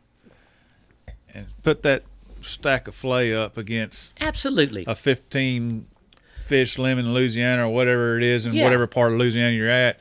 [1.33, 2.03] and put that
[2.41, 4.85] stack of fillet up against Absolutely.
[4.87, 5.85] a 15
[6.39, 8.63] fish limit in Louisiana or whatever it is in Yeah.
[8.63, 9.99] whatever part of Louisiana you're at.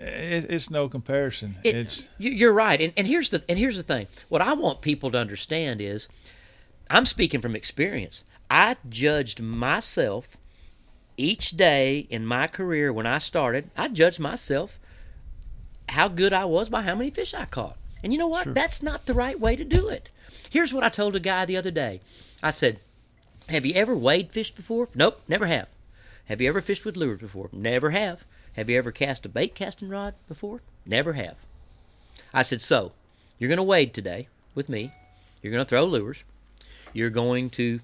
[0.00, 1.58] It, it's no comparison.
[1.62, 4.06] It- it's you- you're right, and, and here's the and here's the thing.
[4.28, 6.08] What I want people to understand is,
[6.88, 8.24] I'm speaking from experience.
[8.50, 10.36] I judged myself
[11.16, 13.70] each day in my career when I started.
[13.76, 14.78] I judged myself
[15.90, 17.76] how good I was by how many fish I caught.
[18.02, 18.54] And you know what?
[18.54, 20.08] That's not the right way to do it.
[20.48, 22.00] Here's what I told a guy the other day.
[22.42, 22.80] I said,
[23.48, 25.68] "Have you ever weighed fish before?" Nope, never have.
[26.24, 27.50] Have you ever fished with lures before?
[27.52, 28.24] Never have.
[28.54, 30.62] Have you ever cast a bait casting rod before?
[30.84, 31.36] Never have.
[32.32, 32.92] I said, so
[33.38, 34.92] you're going to wade today with me.
[35.42, 36.24] You're going to throw lures.
[36.92, 37.80] You're going to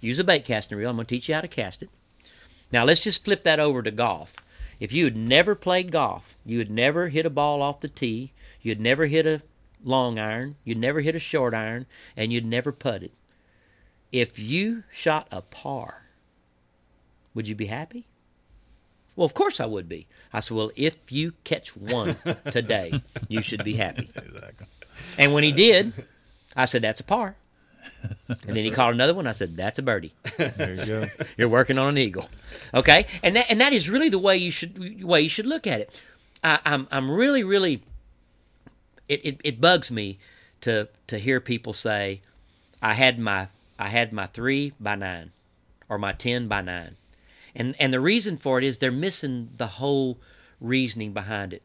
[0.00, 0.90] use a bait casting reel.
[0.90, 1.90] I'm going to teach you how to cast it.
[2.72, 4.34] Now let's just flip that over to golf.
[4.78, 8.32] If you had never played golf, you had never hit a ball off the tee,
[8.62, 9.42] you'd never hit a
[9.84, 11.84] long iron, you'd never hit a short iron,
[12.16, 13.12] and you'd never putted.
[14.10, 16.06] If you shot a par,
[17.34, 18.06] would you be happy?
[19.20, 20.06] Well, of course I would be.
[20.32, 22.16] I said, well, if you catch one
[22.50, 24.08] today, you should be happy.
[24.16, 24.66] exactly.
[25.18, 25.92] And when he did,
[26.56, 27.36] I said, that's a par.
[28.28, 29.26] And then he caught another one.
[29.26, 30.14] I said, that's a birdie.
[30.38, 31.06] There you go.
[31.36, 32.30] You're working on an eagle.
[32.72, 35.66] Okay, and that and that is really the way you should way you should look
[35.66, 36.00] at it.
[36.42, 37.82] I, I'm I'm really really.
[39.06, 40.18] It, it it bugs me
[40.62, 42.22] to to hear people say,
[42.80, 45.32] I had my I had my three by nine,
[45.90, 46.96] or my ten by nine,
[47.54, 50.18] and and the reason for it is they're missing the whole
[50.60, 51.62] reasoning behind it.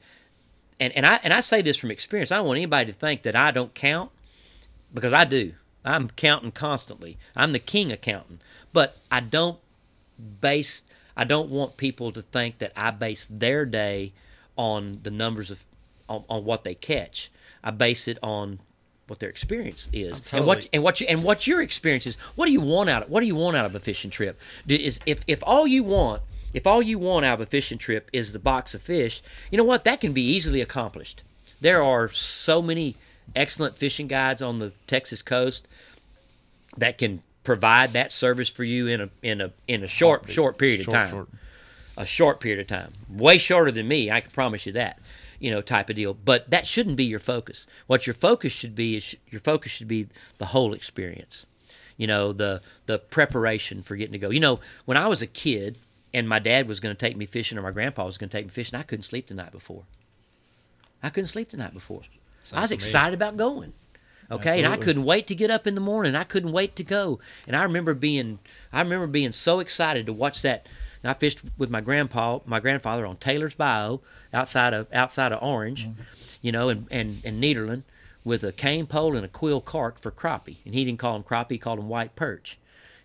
[0.79, 2.31] and and I and I say this from experience.
[2.31, 4.11] I don't want anybody to think that I don't count
[4.93, 5.53] because I do.
[5.83, 7.17] I'm counting constantly.
[7.35, 8.41] I'm the king accountant,
[8.73, 9.59] but I don't
[10.41, 10.81] base.
[11.15, 14.13] I don't want people to think that I base their day
[14.57, 15.65] on the numbers of
[16.09, 17.31] on, on what they catch.
[17.63, 18.59] I base it on
[19.07, 22.17] what their experience is and what and what you, and what your experience is.
[22.35, 24.39] What do you want out of what do you want out of a fishing trip?
[24.67, 26.21] Is if if all you want
[26.53, 29.57] if all you want out of a fishing trip is the box of fish, you
[29.57, 29.83] know what?
[29.83, 31.21] That can be easily accomplished.
[31.59, 32.95] There are so many
[33.35, 35.67] excellent fishing guides on the Texas coast
[36.77, 40.57] that can provide that service for you in a in a in a short short
[40.57, 41.29] period of time short.
[41.97, 44.09] a short period of time, way shorter than me.
[44.09, 44.99] I can promise you that,
[45.39, 46.13] you know, type of deal.
[46.13, 47.67] But that shouldn't be your focus.
[47.87, 51.45] What your focus should be is your focus should be the whole experience.
[51.97, 54.29] You know, the the preparation for getting to go.
[54.29, 55.77] You know, when I was a kid
[56.13, 58.37] and my dad was going to take me fishing or my grandpa was going to
[58.37, 59.83] take me fishing, I couldn't sleep the night before.
[61.01, 62.01] I couldn't sleep the night before.
[62.53, 63.73] I was excited about going.
[64.31, 66.15] Okay, and I couldn't wait to get up in the morning.
[66.15, 67.19] I couldn't wait to go.
[67.45, 68.39] And I remember being,
[68.73, 70.65] I remember being so excited to watch that.
[71.05, 73.99] I fished with my grandpa, my grandfather on Taylor's Bayou,
[74.33, 76.01] outside of outside of Orange, mm-hmm.
[76.41, 77.83] you know, and and and Nederland,
[78.23, 80.57] with a cane pole and a quill cork for crappie.
[80.65, 82.57] And he didn't call them crappie; he called them white perch.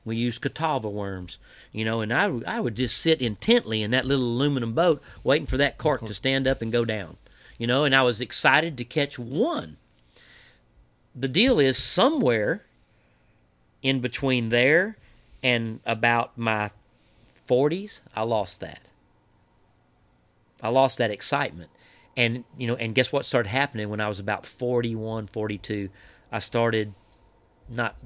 [0.04, 1.38] We used catawba worms,
[1.72, 5.02] you know, and I would- I would just sit intently in that little aluminum boat,
[5.22, 7.18] waiting for that cork to stand up and go down,
[7.58, 7.84] you know.
[7.84, 9.76] And I was excited to catch one
[11.14, 12.62] the deal is somewhere
[13.82, 14.96] in between there
[15.42, 16.70] and about my
[17.50, 18.80] 40s i lost that.
[20.62, 21.70] I lost that excitement.
[22.16, 25.88] And you know and guess what started happening when i was about 41 42
[26.30, 26.94] i started
[27.68, 27.96] not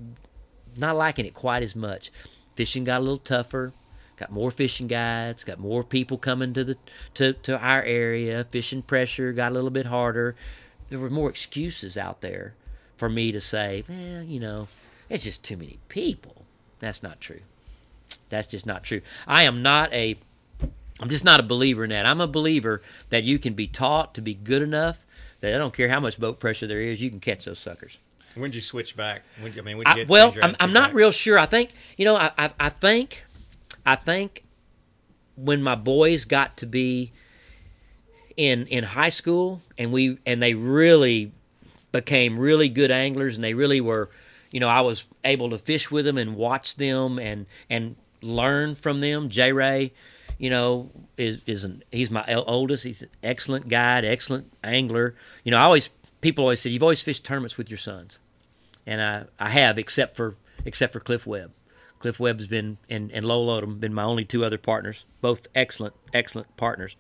[0.77, 2.11] not liking it quite as much.
[2.57, 3.73] Fishing got a little tougher
[4.17, 6.77] got more fishing guides got more people coming to the
[7.15, 8.47] to, to our area.
[8.51, 10.37] Fishing pressure got a little bit harder.
[10.89, 12.55] There were more excuses out there
[12.97, 14.69] for me to say well you know
[15.11, 16.45] it's just too many people.
[16.79, 17.41] That's not true
[18.29, 20.17] that's just not true i am not a
[21.01, 24.15] i'm just not a believer in that i'm a believer that you can be taught
[24.15, 25.05] to be good enough
[25.41, 27.99] that i don't care how much boat pressure there is you can catch those suckers
[28.35, 29.23] When did you switch back?
[29.41, 30.97] When, I mean, when did you I, well, I'm, I'm not back?
[30.97, 31.39] real sure.
[31.39, 32.17] I think you know.
[32.17, 33.25] I, I I think
[33.87, 34.43] I think
[35.37, 37.13] when my boys got to be
[38.37, 41.31] in in high school and we and they really
[41.93, 44.11] became really good anglers and they really were
[44.51, 48.75] you know I was able to fish with them and watch them and and learn
[48.75, 49.29] from them.
[49.29, 49.93] J Ray,
[50.39, 52.85] you know, is is an he's my oldest.
[52.85, 55.15] He's an excellent guide, excellent angler.
[55.45, 58.19] You know, I always people always said you've always fished tournaments with your sons
[58.87, 61.53] and I, I have except for except for Cliff Webb.
[61.99, 65.47] Cliff Webb has been and, and Lowell Odom been my only two other partners, both
[65.55, 66.97] excellent excellent partners.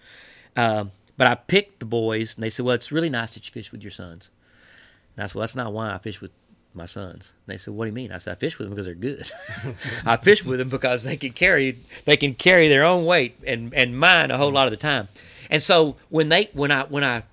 [0.56, 3.52] Um, but I picked the boys, and they said, "Well, it's really nice that you
[3.52, 4.30] fish with your sons."
[5.16, 6.32] And I said, "Well, that's not why I fish with
[6.74, 8.86] my sons." They said, "What do you mean?" I said, "I fish with them because
[8.86, 9.30] they're good.
[10.04, 13.72] I fish with them because they can carry they can carry their own weight and
[13.74, 15.08] and mine a whole lot of the time."
[15.50, 17.24] And so when they when I when I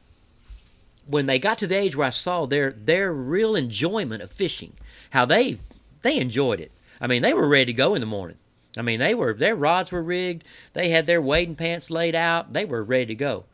[1.05, 4.73] when they got to the age where I saw their their real enjoyment of fishing,
[5.11, 5.59] how they
[6.01, 6.71] they enjoyed it.
[6.99, 8.37] I mean, they were ready to go in the morning.
[8.77, 10.43] I mean, they were their rods were rigged.
[10.73, 12.53] They had their wading pants laid out.
[12.53, 13.45] They were ready to go,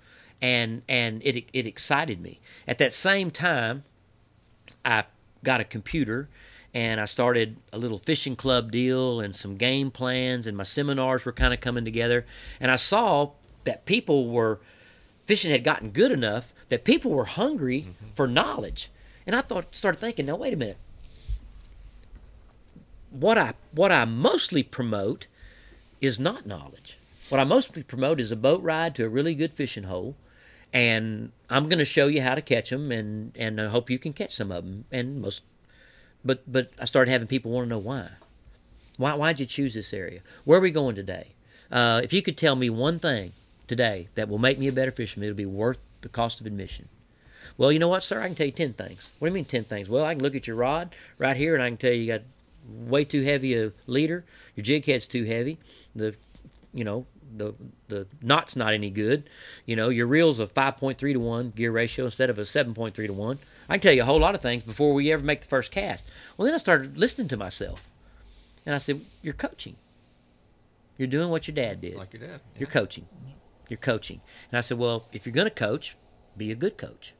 [0.41, 2.39] and and it it excited me.
[2.67, 3.83] At that same time,
[4.85, 5.05] I
[5.43, 6.29] got a computer
[6.73, 11.25] and I started a little fishing club deal and some game plans and my seminars
[11.25, 12.25] were kind of coming together
[12.59, 13.31] and I saw
[13.63, 14.59] that people were
[15.25, 18.11] fishing had gotten good enough that people were hungry mm-hmm.
[18.15, 18.89] for knowledge.
[19.27, 20.77] And I thought started thinking, now wait a minute.
[23.11, 25.27] What I what I mostly promote
[26.01, 26.97] is not knowledge.
[27.29, 30.15] What I mostly promote is a boat ride to a really good fishing hole,
[30.77, 33.97] and I'm going to show you how to catch them, and and I hope you
[33.97, 34.85] can catch some of them.
[34.91, 35.41] And most,
[36.23, 38.09] but but I started having people want to know why.
[38.97, 40.21] Why why'd you choose this area?
[40.45, 41.33] Where are we going today?
[41.71, 43.33] Uh, if you could tell me one thing
[43.67, 46.89] today that will make me a better fisherman, it'll be worth the cost of admission.
[47.57, 48.21] Well, you know what, sir?
[48.21, 49.09] I can tell you ten things.
[49.17, 49.89] What do you mean ten things?
[49.89, 52.13] Well, I can look at your rod right here, and I can tell you you
[52.13, 52.21] got
[52.69, 54.25] way too heavy a leader.
[54.55, 55.57] Your jig head's too heavy.
[55.95, 56.13] The,
[56.71, 57.53] you know, the
[57.87, 59.29] the knot's not any good.
[59.65, 62.45] You know, your reel's a five point three to one gear ratio instead of a
[62.45, 63.39] seven point three to one.
[63.69, 65.71] I can tell you a whole lot of things before we ever make the first
[65.71, 66.03] cast.
[66.37, 67.83] Well, then I started listening to myself,
[68.65, 69.75] and I said, "You're coaching.
[70.97, 71.95] You're doing what your dad did.
[71.95, 72.41] like your dad.
[72.53, 72.59] Yeah.
[72.59, 73.05] You're coaching.
[73.69, 74.21] You're coaching.
[74.51, 75.95] And I said, well, if you're going to coach,
[76.35, 77.13] be a good coach.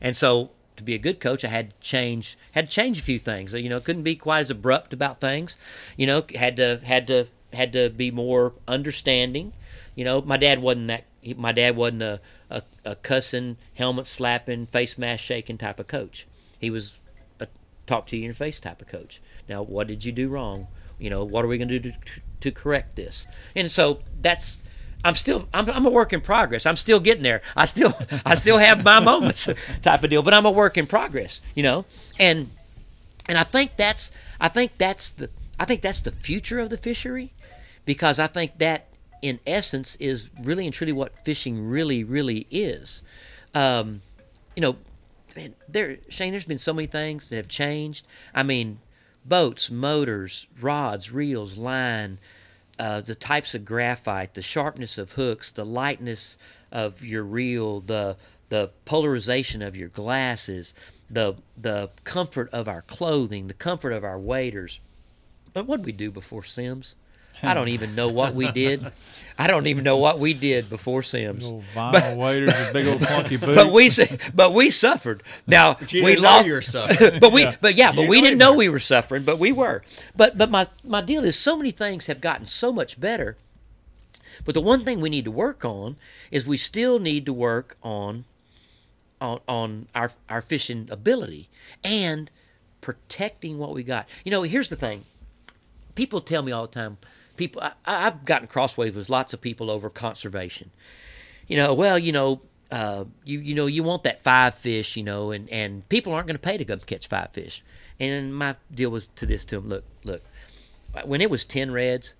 [0.00, 3.02] And so to be a good coach, I had to change had to change a
[3.02, 3.54] few things.
[3.54, 5.56] You know, couldn't be quite as abrupt about things.
[5.96, 9.52] You know, had to had to had to be more understanding.
[9.94, 11.04] You know, my dad wasn't that
[11.36, 16.26] my dad wasn't a, a, a cussing, helmet slapping, face mask shaking type of coach.
[16.58, 16.98] He was
[17.40, 17.48] a
[17.86, 19.20] talk to you in your face type of coach.
[19.48, 20.66] Now, what did you do wrong?
[20.98, 21.98] You know, what are we going to do to,
[22.40, 23.26] to correct this?
[23.54, 24.64] And so that's
[25.04, 26.66] I'm still I'm, I'm a work in progress.
[26.66, 27.42] I'm still getting there.
[27.56, 29.48] I still I still have my moments
[29.82, 31.84] type of deal, but I'm a work in progress, you know.
[32.18, 32.50] And
[33.26, 36.78] and I think that's I think that's the I think that's the future of the
[36.78, 37.32] fishery
[37.84, 38.88] because I think that
[39.22, 43.02] in essence is really and truly what fishing really really is.
[43.54, 44.02] Um,
[44.56, 44.76] you know,
[45.36, 48.06] man, there Shane, there's been so many things that have changed.
[48.34, 48.80] I mean,
[49.24, 52.18] boats, motors, rods, reels, line,
[52.78, 56.36] uh, the types of graphite, the sharpness of hooks, the lightness
[56.72, 58.16] of your reel, the
[58.50, 60.74] the polarization of your glasses,
[61.08, 64.80] the the comfort of our clothing, the comfort of our waders.
[65.52, 66.94] But what did we do before Simms?
[67.42, 68.92] I don't even know what we did.
[69.36, 71.44] I don't even know what we did before Simms.
[71.44, 73.54] Little vinyl waders with big old clunky boots.
[73.54, 73.90] But we
[74.34, 75.22] but we suffered.
[75.46, 76.46] Now But you we didn't know lost.
[76.46, 77.20] you were suffering.
[77.20, 77.56] but we Yeah.
[77.60, 79.82] but yeah, but we didn't know we were suffering, but we were.
[80.16, 83.36] But but my my deal is so many things have gotten so much better.
[84.44, 85.96] But the one thing we need to work on
[86.30, 88.24] is we still need to work on
[89.20, 91.48] on on our our fishing ability
[91.82, 92.30] and
[92.80, 94.06] protecting what we got.
[94.24, 95.04] You know, here's the thing.
[95.96, 96.98] People tell me all the time.
[97.36, 100.70] People, I, I've gotten crossways with lots of people over conservation.
[101.48, 105.02] You know, well, you know, uh, you you know, you want that five fish, you
[105.02, 107.62] know, and and people aren't going to pay to go catch five fish.
[108.00, 109.68] And my deal was to this to them.
[109.68, 110.22] Look, look,
[111.04, 112.14] when it was ten reds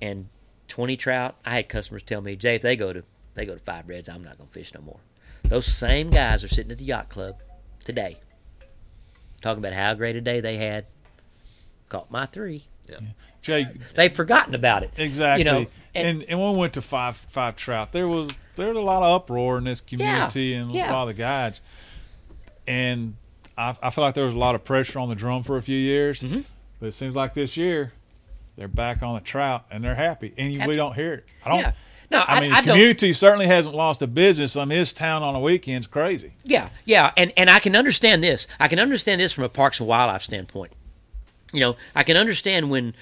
[0.00, 0.28] and
[0.68, 3.60] twenty trout, I had customers tell me, Jay, if they go to they go to
[3.60, 4.98] five reds, I'm not going to fish no more.
[5.44, 7.36] Those same guys are sitting at the yacht club
[7.80, 8.18] today,
[9.42, 10.86] talking about how great a day they had.
[11.88, 12.66] Caught my three.
[13.42, 14.90] Jay, They've forgotten about it.
[14.96, 15.44] exactly.
[15.44, 18.68] You know, and, and- and when we went to five five trout, there was there
[18.68, 20.90] was a lot of uproar in this community and yeah.
[20.90, 21.60] a lot of the guides.
[22.66, 23.16] And
[23.58, 25.62] I, I feel like there was a lot of pressure on the drum for a
[25.62, 26.40] few years, Mm-hmm.
[26.80, 27.92] but it seems like this year
[28.56, 31.24] they're back on the trout and they're happy, and you, we don't hear it.
[31.44, 31.58] I don't.
[31.60, 31.72] Yeah.
[32.10, 32.74] No, I, I, mean, I the don't.
[32.76, 34.56] community certainly hasn't lost a business.
[34.56, 36.34] I mean, this town on the weekends crazy.
[36.44, 38.46] Yeah, yeah, and and I can understand this.
[38.60, 40.72] I can understand this from a Parks and Wildlife standpoint.
[41.54, 42.94] You know, I can understand when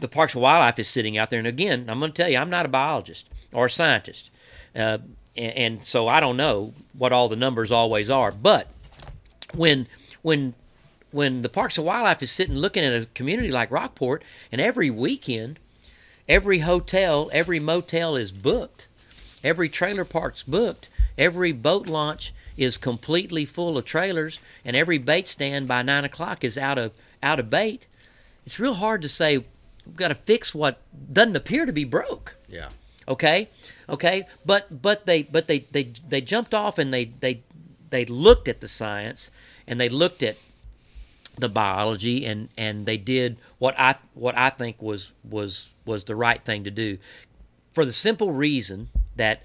[0.00, 1.38] the Parks and Wildlife is sitting out there.
[1.38, 4.30] And again, I'm going to tell you, I'm not a biologist or a scientist,
[4.76, 4.98] uh,
[5.36, 8.30] and, and so I don't know what all the numbers always are.
[8.30, 8.68] But
[9.54, 9.86] when
[10.22, 10.54] when
[11.10, 14.90] when the Parks and Wildlife is sitting looking at a community like Rockport, and every
[14.90, 15.58] weekend,
[16.28, 18.86] every hotel, every motel is booked,
[19.42, 20.88] every trailer park's booked,
[21.18, 26.44] every boat launch is completely full of trailers, and every bait stand by nine o'clock
[26.44, 27.86] is out of out of bait.
[28.46, 29.38] It's real hard to say
[29.86, 30.80] we've got to fix what
[31.12, 32.68] doesn't appear to be broke Yeah.
[33.08, 33.48] okay
[33.88, 37.42] okay but but they but they they they jumped off and they they
[37.90, 39.30] they looked at the science
[39.66, 40.36] and they looked at
[41.38, 46.14] the biology and and they did what i what i think was was was the
[46.16, 46.98] right thing to do
[47.74, 49.42] for the simple reason that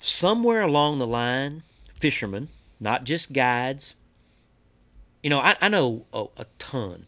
[0.00, 1.62] somewhere along the line
[1.98, 2.48] fishermen
[2.80, 3.94] not just guides
[5.22, 7.06] you know i, I know a, a ton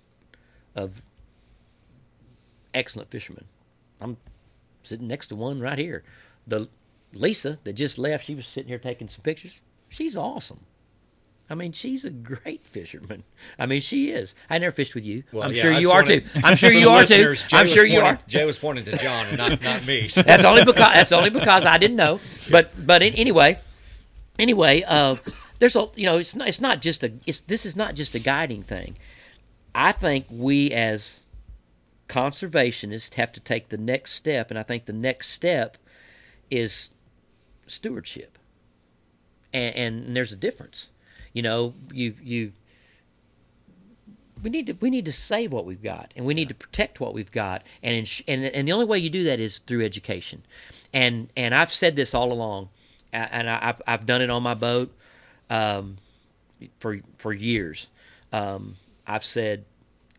[0.75, 1.03] of
[2.73, 3.45] excellent fishermen
[4.01, 4.17] i'm
[4.87, 6.03] sitting next to one right here.
[6.47, 6.69] The
[7.13, 9.61] Lisa that just left, she was sitting here taking some pictures.
[9.89, 10.61] She's awesome.
[11.49, 13.23] I mean, she's a great fisherman.
[13.59, 14.35] I mean, she is.
[14.49, 15.25] I never fished with you.
[15.31, 16.23] Well, I'm yeah, sure I you are too.
[16.43, 17.35] I'm sure you are too.
[17.53, 18.19] I'm sure you are.
[18.27, 20.09] Jay was pointing to John and not, not me.
[20.09, 22.19] so- That's only because that's only because I didn't know.
[22.51, 23.61] But but anyway,
[24.39, 25.17] anyway, uh,
[25.65, 28.15] there's a you know it's not it's not just a it's this is not just
[28.15, 28.99] a guiding thing.
[29.75, 31.25] I think we as
[32.07, 35.79] conservationists have to take the next step, and I think the next step
[36.51, 36.91] is
[37.67, 38.37] stewardship.
[39.55, 40.91] And, and there's a difference.
[41.33, 42.53] You know, you you
[44.43, 47.01] we need to we need to save what we've got, and we need to protect
[47.01, 49.83] what we've got, and ins- and and the only way you do that is through
[49.83, 50.45] education.
[50.93, 52.69] And and I've said this all along,
[53.15, 54.95] and I, I've I've done it on my boat
[55.51, 55.99] um,
[56.79, 57.89] for for years.
[58.33, 58.77] Um,
[59.07, 59.65] I've said,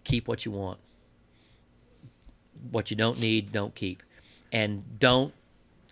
[0.03, 0.79] keep what you want.
[2.71, 4.01] What you don't need, don't keep,
[4.51, 5.33] and don't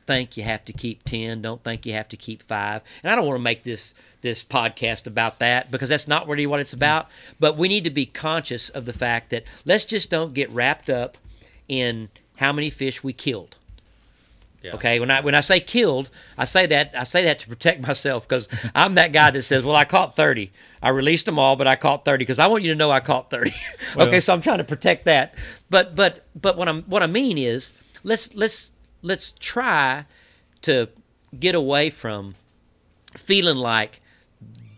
[0.05, 3.15] think you have to keep 10 don't think you have to keep 5 and i
[3.15, 6.73] don't want to make this this podcast about that because that's not really what it's
[6.73, 7.07] about
[7.39, 10.89] but we need to be conscious of the fact that let's just don't get wrapped
[10.89, 11.17] up
[11.67, 13.55] in how many fish we killed
[14.63, 14.75] Yeah.
[14.75, 17.81] Okay, when I when I say killed, I say that I say that to protect
[17.87, 20.53] myself because I'm that guy that says, "Well, I caught 30.
[20.81, 23.01] I released them all, but I caught 30 because I want you to know I
[23.01, 23.53] caught 30."
[23.97, 25.35] okay, so I'm trying to protect that.
[25.69, 30.05] But but but what I'm what I mean is let's let's let's try
[30.61, 30.87] to
[31.37, 32.35] get away from
[33.17, 34.01] feeling like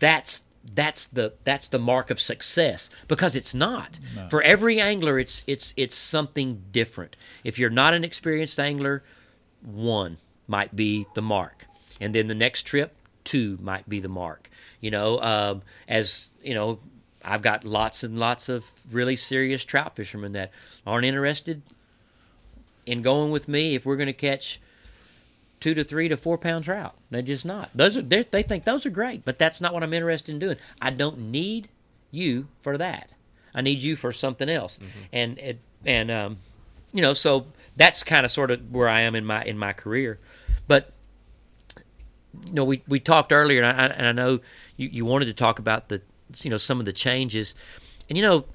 [0.00, 0.42] that's
[0.74, 3.98] that's the that's the mark of success because it's not.
[4.30, 7.14] For every angler it's it's it's something different.
[7.44, 9.04] If you're not an experienced angler,
[9.66, 11.66] one might be the mark.
[12.00, 12.94] And then the next trip,
[13.24, 14.50] two might be the mark.
[14.80, 16.78] You know, um, as you know,
[17.24, 20.52] I've got lots and lots of really serious trout fishermen that
[20.86, 21.62] aren't interested
[22.84, 24.60] in going with me if we're going to catch
[25.58, 26.94] two to three to four pound trout.
[27.10, 27.70] They're just not.
[27.74, 30.38] Those are they they think those are great, but that's not what I'm interested in
[30.38, 30.56] doing.
[30.80, 31.68] I don't need
[32.10, 33.10] you for that.
[33.54, 34.78] I need you for something else.
[35.12, 36.38] And it, and um,
[36.92, 37.46] you know, so
[37.76, 40.18] that's kind of sort of where I am in my in my career.
[40.66, 40.92] But
[42.44, 44.40] you know, we we talked earlier, and I, and I know
[44.76, 46.02] you, you wanted to talk about the
[46.42, 47.54] you know some of the changes,
[48.08, 48.46] and you know,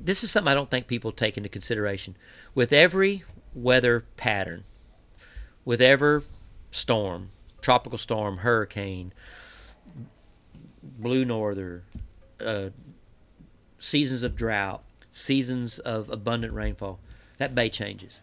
[0.00, 2.16] this is something I don't think people take into consideration.
[2.54, 4.64] With every weather pattern,
[5.64, 6.22] with every
[6.70, 9.12] storm, tropical storm, hurricane,
[10.82, 11.84] blue norther,
[12.44, 12.70] uh,
[13.78, 17.00] seasons of drought, seasons of abundant rainfall,
[17.38, 18.20] that bay changes.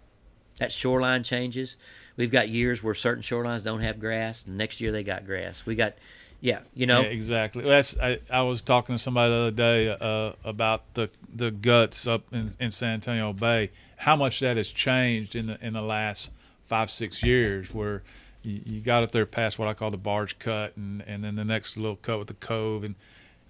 [0.57, 1.75] That shoreline changes.
[2.15, 5.65] We've got years where certain shorelines don't have grass, and next year they got grass.
[5.65, 5.93] We got,
[6.41, 7.63] yeah, you know, Yeah, exactly.
[7.63, 12.07] That's I, I was talking to somebody the other day uh, about the the guts
[12.07, 13.71] up in, in San Antonio Bay.
[13.97, 16.31] How much that has changed in the in the last
[16.65, 18.01] five six years, where
[18.41, 21.35] you, you got up there past what I call the barge cut, and and then
[21.35, 22.95] the next little cut with the cove, and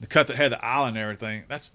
[0.02, 1.44] the cut that had the island and everything.
[1.48, 1.74] That's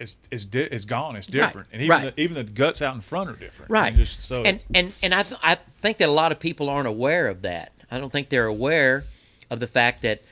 [0.00, 1.16] it's it's di- it's gone.
[1.16, 2.14] It's different, and even right.
[2.14, 3.70] the, even the guts out in front are different.
[3.70, 3.88] right?
[3.88, 6.68] And just, so and and and I th- I think that a lot of people
[6.68, 7.72] aren't aware of that.
[7.90, 9.04] I don't think they're aware
[9.50, 10.22] of the fact that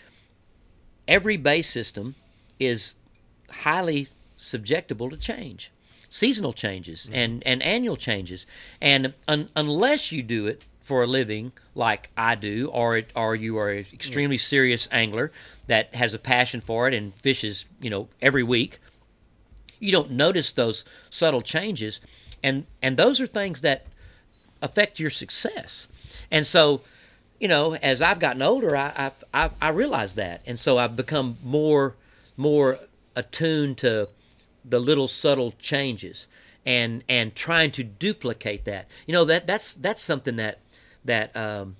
[1.08, 2.14] every bay system
[2.58, 2.96] is
[3.50, 4.08] highly
[4.38, 5.72] subjectable to change,
[6.08, 7.14] seasonal changes mm-hmm.
[7.14, 8.46] and and annual changes,
[8.80, 13.34] and un- unless you do it for a living like I do, or it, or
[13.34, 15.32] you are an extremely serious angler
[15.66, 18.78] that has a passion for it and fishes, you know, every week
[19.78, 22.00] you don't notice those subtle changes
[22.42, 23.86] and and those are things that
[24.62, 25.88] affect your success
[26.30, 26.80] and so
[27.38, 31.36] you know as i've gotten older i i i, realize that and so i've become
[31.42, 31.94] more
[32.36, 32.78] more
[33.14, 34.08] attuned to
[34.64, 36.26] the little subtle changes
[36.64, 40.58] and and trying to duplicate that you know that that's that's something that
[41.04, 41.76] that um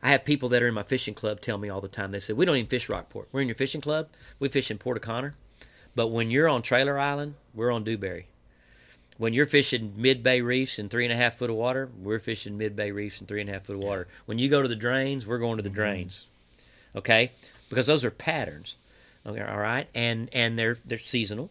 [0.00, 2.12] I have people that are in my fishing club tell me all the time.
[2.12, 3.28] They say, "We don't even fish Rockport.
[3.32, 4.08] We're in your fishing club.
[4.38, 5.34] We fish in Port O'Connor."
[5.98, 8.28] But when you're on Traylor Island, we're on Dewberry.
[9.16, 12.20] When you're fishing mid bay reefs in three and a half foot of water, we're
[12.20, 14.06] fishing mid bay reefs in three and a half foot of water.
[14.24, 15.80] When you go to the drains, we're going to the mm-hmm.
[15.80, 16.26] drains.
[16.94, 17.32] Okay?
[17.68, 18.76] Because those are patterns.
[19.26, 19.88] Okay, all right?
[19.92, 21.50] And and they're they're seasonal,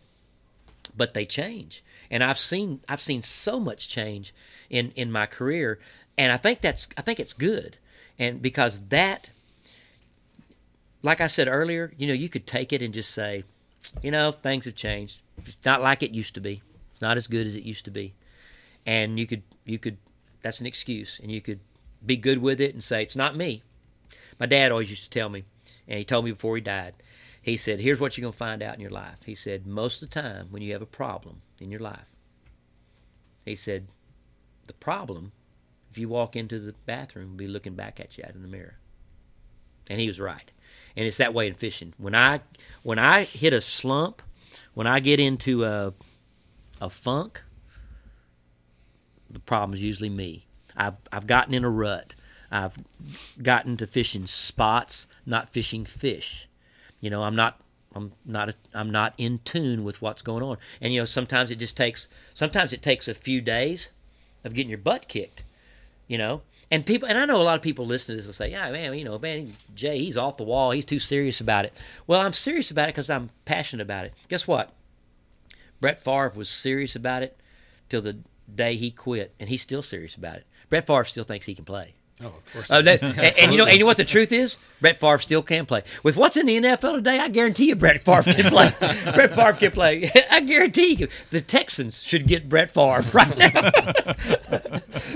[0.95, 1.83] but they change.
[2.09, 4.33] And I've seen I've seen so much change
[4.69, 5.77] in in my career,
[6.17, 7.75] and I think that's I think it's good.
[8.17, 9.29] And because that
[11.03, 13.43] like I said earlier, you know, you could take it and just say,
[14.01, 15.21] you know, things have changed.
[15.45, 16.61] It's not like it used to be.
[16.91, 18.13] It's not as good as it used to be.
[18.85, 19.97] And you could you could
[20.41, 21.59] that's an excuse and you could
[22.05, 23.63] be good with it and say it's not me.
[24.39, 25.43] My dad always used to tell me,
[25.87, 26.93] and he told me before he died.
[27.41, 30.01] He said, "Here's what you're going to find out in your life." He said, "Most
[30.01, 32.07] of the time when you have a problem in your life,
[33.45, 33.87] he said,
[34.67, 35.31] the problem
[35.89, 38.47] if you walk into the bathroom will be looking back at you out in the
[38.47, 38.77] mirror."
[39.89, 40.51] And he was right
[40.97, 41.93] and it's that way in fishing.
[41.97, 42.41] When I
[42.81, 44.23] when I hit a slump,
[44.73, 45.93] when I get into a
[46.81, 47.43] a funk,
[49.29, 50.47] the problem is usually me.
[50.75, 52.15] I've I've gotten in a rut.
[52.49, 52.77] I've
[53.41, 56.49] gotten to fishing spots, not fishing fish.
[56.99, 57.61] You know, I'm not
[57.93, 60.57] I'm not I'm not in tune with what's going on.
[60.81, 63.91] And you know, sometimes it just takes sometimes it takes a few days
[64.43, 65.43] of getting your butt kicked.
[66.07, 68.35] You know, and people, and I know a lot of people listen to this and
[68.35, 70.71] say, "Yeah, man, you know, man, Jay, he's off the wall.
[70.71, 74.13] He's too serious about it." Well, I'm serious about it because I'm passionate about it.
[74.27, 74.73] Guess what?
[75.79, 77.37] Brett Favre was serious about it
[77.89, 78.17] till the
[78.53, 80.45] day he quit, and he's still serious about it.
[80.69, 81.93] Brett Favre still thinks he can play.
[82.19, 82.71] Oh, of course.
[82.71, 84.57] Uh, that- and, and you know, and you know what the truth is?
[84.81, 85.83] Brett Favre still can play.
[86.03, 88.73] With what's in the NFL today, I guarantee you, Brett Favre can play.
[88.79, 90.11] Brett Favre can play.
[90.31, 93.71] I guarantee you, the Texans should get Brett Favre right now.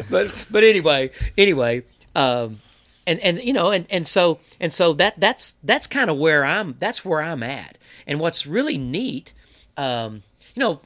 [0.10, 1.84] but but anyway, anyway,
[2.16, 2.62] um,
[3.08, 6.46] and and you know, and and so and so that that's that's kind of where
[6.46, 6.76] I'm.
[6.80, 7.78] That's where I'm at.
[8.08, 9.32] And what's really neat,
[9.78, 10.24] um,
[10.56, 10.82] you know,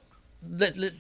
[0.50, 0.94] let, let,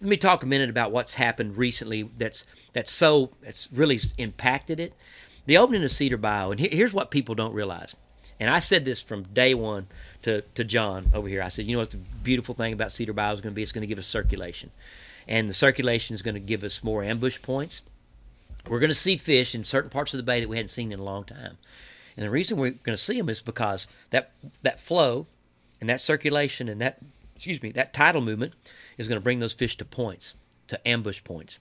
[0.00, 2.08] let me talk a minute about what's happened recently.
[2.18, 4.94] That's that's so that's really impacted it.
[5.46, 7.94] The opening of Cedar Bayou, and here's what people don't realize.
[8.38, 9.86] And I said this from day one
[10.22, 11.40] to, to John over here.
[11.40, 13.62] I said, you know what the beautiful thing about Cedar Bayou is going to be?
[13.62, 14.72] It's going to give us circulation,
[15.26, 17.80] and the circulation is going to give us more ambush points.
[18.68, 20.92] we're going to see fish in certain parts of the bay that we hadn't seen
[20.92, 21.56] in a long time.
[22.16, 24.32] And the reason we're going to see them is because that
[24.62, 25.26] that flow
[25.80, 26.98] and that circulation and that
[27.36, 28.54] excuse me that tidal movement
[28.98, 30.34] is going to bring those fish to points,
[30.68, 31.58] to ambush points.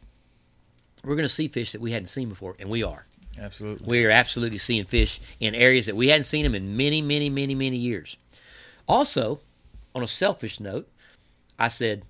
[1.03, 3.05] We're going to see fish that we hadn't seen before, and we are.
[3.37, 3.85] Absolutely.
[3.85, 7.29] We are absolutely seeing fish in areas that we hadn't seen them in many, many,
[7.29, 8.17] many, many years.
[8.87, 9.41] Also,
[9.93, 10.87] on a selfish note,
[11.59, 12.03] I said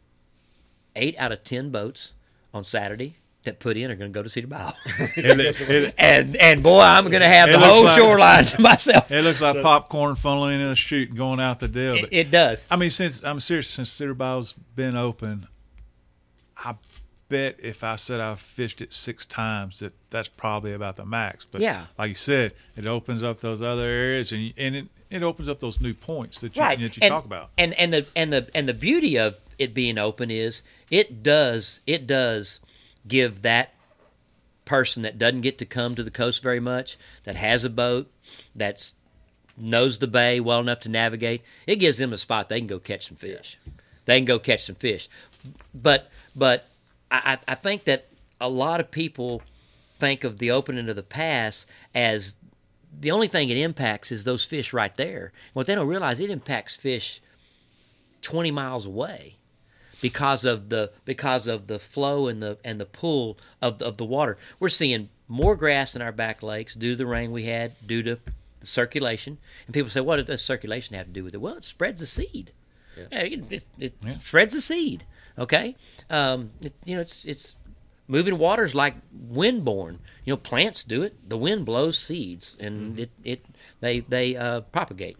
[0.95, 2.13] eight out of ten boats
[2.53, 4.71] on Saturday that put in are going to go to Cedar Bayou.
[5.15, 9.11] It, it- and and boy, I'm going to have the whole like- shoreline to myself.
[9.11, 11.95] it looks like popcorn funneling in a chute and going out the deal.
[11.95, 12.65] It, it does.
[12.69, 15.47] I mean, since I'm serious, since Cedar Bayou's been open,
[16.57, 16.75] I
[17.29, 21.45] bet if I said I've fished it six times, that that's probably about the max.
[21.49, 21.87] But Yeah.
[21.97, 25.59] like you said, it opens up those other areas, and and it, it opens up
[25.59, 27.49] those new points that you right that you and, talk about.
[27.57, 31.79] and and the and the and the beauty of it being open is it does
[31.87, 32.59] it does
[33.07, 33.73] give that
[34.65, 38.11] person that doesn't get to come to the coast very much that has a boat
[38.55, 38.93] that's
[39.57, 42.79] knows the bay well enough to navigate it gives them a spot they can go
[42.79, 43.57] catch some fish.
[44.05, 45.09] They can go catch some fish.
[45.73, 46.67] But but
[47.11, 48.07] I, I I think that
[48.39, 49.41] a lot of people
[49.99, 52.35] think of the opening of the pass as
[52.97, 55.31] the only thing it impacts is those fish right there.
[55.53, 57.21] What they don't realize, it impacts fish
[58.21, 59.34] twenty miles away
[60.09, 64.05] because of the because of the flow and the and the pull of of the
[64.05, 64.37] water.
[64.59, 68.03] We're seeing more grass in our back lakes due to the rain we had, due
[68.03, 68.19] to
[68.59, 69.39] the circulation.
[69.65, 72.05] And people say, "What does circulation have to do with it?" Well, it spreads the
[72.07, 72.51] seed.
[72.95, 74.19] Yeah, It, it, it Yeah.
[74.19, 75.05] spreads the seed.
[75.39, 75.75] Okay,
[76.09, 77.55] um, it, you know it's it's
[78.07, 79.97] moving waters like windborne.
[80.23, 81.13] You know, plants do it.
[81.27, 83.45] The wind blows seeds, and it, it
[83.79, 85.17] they they uh, propagate.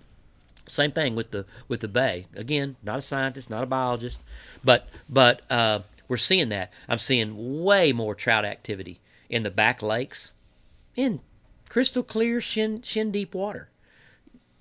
[0.67, 2.25] Same thing with the with the bay.
[2.35, 4.19] Again, not a scientist, not a biologist,
[4.63, 6.71] but but uh, we're seeing that.
[6.87, 8.99] I'm seeing way more trout activity
[9.29, 10.31] in the back lakes,
[10.95, 11.21] in
[11.69, 13.69] crystal clear shin shin deep water.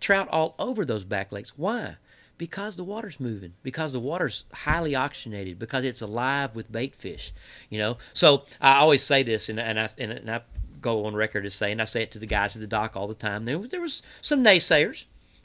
[0.00, 1.52] Trout all over those back lakes.
[1.57, 1.96] Why?
[2.36, 3.55] Because the water's moving.
[3.62, 5.59] Because the water's highly oxygenated.
[5.59, 7.32] Because it's alive with bait fish.
[7.70, 7.98] You know.
[8.12, 10.42] So I always say this, and and I and, and I
[10.82, 13.07] go on record as saying I say it to the guys at the dock all
[13.07, 13.46] the time.
[13.46, 15.05] There there was some naysayers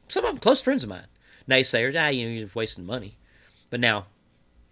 [0.10, 1.06] some of them close friends of mine.
[1.50, 3.16] Naysayers, ah, you know, you're wasting money.
[3.70, 4.06] But now,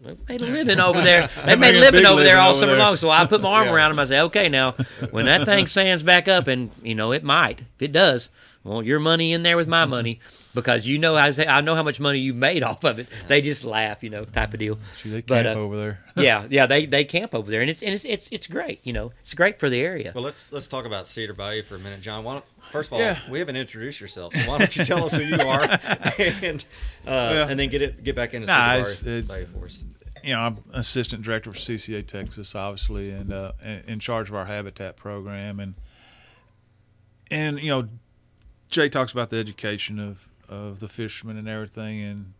[0.01, 1.29] they made a living over there.
[1.45, 2.79] They made a living over there all over summer there.
[2.81, 2.97] long.
[2.97, 3.73] So I put my arm Yeah.
[3.75, 3.99] around them.
[3.99, 4.73] I say, okay, now
[5.11, 8.29] when that thing sands back up, and you know it might, if it does,
[8.68, 10.20] well, your money in there with my money
[10.53, 13.07] because you know I say I know how much money you've made off of it.
[13.28, 14.78] They just laugh, you know, type of deal.
[15.01, 15.99] See, they But, camp uh, over there.
[16.18, 18.80] yeah, yeah, they they camp over there, and it's and it's it's it's great.
[18.84, 20.11] You know, it's great for the area.
[20.13, 22.24] Well, let's let's talk about Cedar Bayou for a minute, John.
[22.24, 23.18] Why don't, first of all, Yeah.
[23.30, 24.34] we haven't introduced yourself.
[24.36, 25.63] So why don't you tell us who you are,
[26.20, 26.65] and
[27.05, 27.47] uh, Yeah.
[27.49, 29.84] and then get it get back into Nah, Cedar it's- Bayou for us.
[30.24, 34.36] you know, I'm assistant director for CCA Texas, obviously, and uh, in in charge of
[34.36, 35.76] our habitat program, and
[37.30, 37.88] and you know,
[38.70, 42.34] Jay talks about the education of of the fishermen and everything, and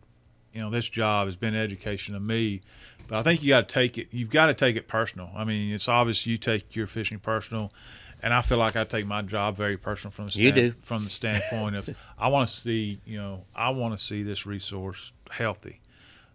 [0.52, 2.62] you know, this job has been education to me,
[3.06, 4.08] but I think you got to take it.
[4.10, 5.30] You've got to take it personal.
[5.36, 7.72] I mean, it's obvious you take your fishing personal.
[8.20, 10.74] And I feel like I take my job very personal from the You do.
[10.82, 14.44] from the standpoint of I want to see you know I want to see this
[14.44, 15.80] resource healthy.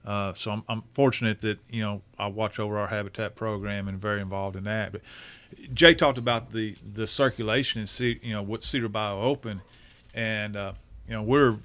[0.06, 4.00] Uh, so I'm, I'm fortunate that you know I watch over our habitat program and
[4.00, 4.94] very involved in that.
[4.94, 5.02] But
[5.74, 9.62] Jay talked about the the circulation and see you know what Cedar Bayou open,
[10.14, 10.74] and uh,
[11.07, 11.57] you know we're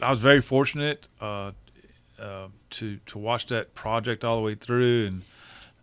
[0.00, 1.52] I was very fortunate uh,
[2.18, 5.22] uh, to to watch that project all the way through, and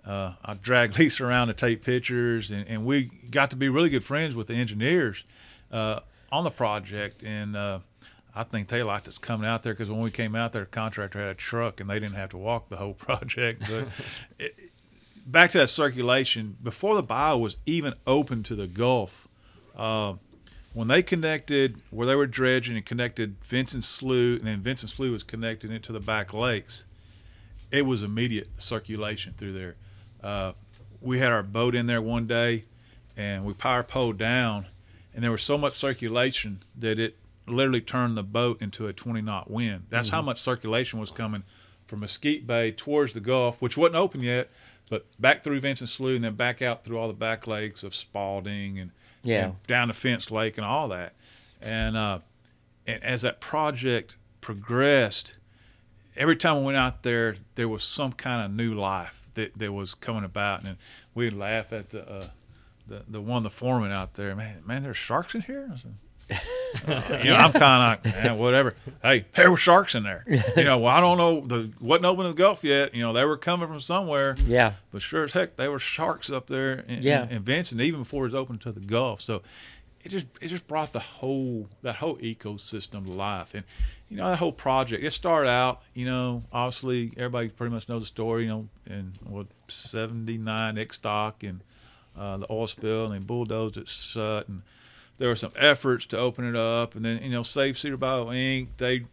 [0.05, 3.89] uh, I dragged Lisa around to take pictures, and, and we got to be really
[3.89, 5.23] good friends with the engineers
[5.71, 7.79] uh, on the project, and uh,
[8.33, 10.69] I think they liked us coming out there because when we came out there, the
[10.69, 13.63] contractor had a truck, and they didn't have to walk the whole project.
[13.69, 13.87] But
[14.39, 14.55] it,
[15.25, 19.27] back to that circulation, before the bayou was even open to the Gulf,
[19.75, 20.13] uh,
[20.75, 25.09] when they connected where they were dredging and connected Vinson Slough, and then Vinson Slough
[25.09, 26.83] was connected into the back lakes,
[27.71, 29.75] it was immediate circulation through there.
[30.21, 30.51] Uh,
[31.01, 32.65] we had our boat in there one day,
[33.15, 34.65] and we power poled down,
[35.13, 37.15] and there was so much circulation that it
[37.47, 39.85] literally turned the boat into a 20 knot wind.
[39.89, 41.43] That's how much circulation was coming
[41.87, 44.49] from Mesquite Bay towards the Gulf, which wasn't open yet,
[44.89, 47.95] but back through Vinson Slough and then back out through all the back lakes of
[47.95, 48.91] Spalding and,
[49.25, 49.51] Yeah.
[49.67, 51.13] down to Fence Lake and all that.
[51.61, 52.19] And uh,
[52.87, 55.35] and as that project progressed,
[56.15, 59.73] every time we went out there, there was some kind of new life that, that
[59.73, 60.77] was coming about, and
[61.13, 62.27] we'd laugh at the uh,
[62.87, 64.35] the the one the foreman out there.
[64.35, 65.69] Man, man, there's sharks in here.
[65.73, 65.95] I said,
[66.29, 68.75] you know, I'm kind of like, man, whatever.
[69.01, 70.23] Hey, there were sharks in there.
[70.57, 71.41] You know, well, I don't know.
[71.45, 72.93] The wasn't open to the Gulf yet.
[72.95, 74.35] You know, they were coming from somewhere.
[74.45, 74.73] Yeah.
[74.91, 77.23] But sure as heck, they were sharks up there in, Yeah.
[77.25, 79.21] in, in Vinson, even before it was open to the Gulf.
[79.21, 79.41] So
[80.03, 83.53] it just it just brought the whole that whole ecosystem to life.
[83.53, 83.63] And
[84.09, 85.03] you know that whole project.
[85.03, 88.43] It started out, you know, obviously everybody pretty much knows the story.
[88.43, 91.61] You know, in what '79 Ixtoc and
[92.17, 94.61] uh, the oil spill, and they bulldozed it shut, and
[95.17, 98.25] there were some efforts to open it up, and then you know Save Cedar Bayou
[98.25, 98.67] Inc.
[98.77, 99.05] They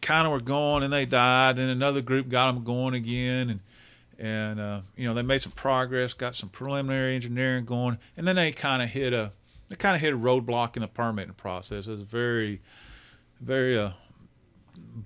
[0.00, 1.56] kind of were going and they died.
[1.56, 3.60] Then another group got them going again, and
[4.18, 8.36] and uh, you know they made some progress, got some preliminary engineering going, and then
[8.36, 9.32] they kind of hit a
[9.68, 11.86] they kind of hit a roadblock in the permitting process.
[11.86, 12.60] It was very
[13.40, 13.90] very uh,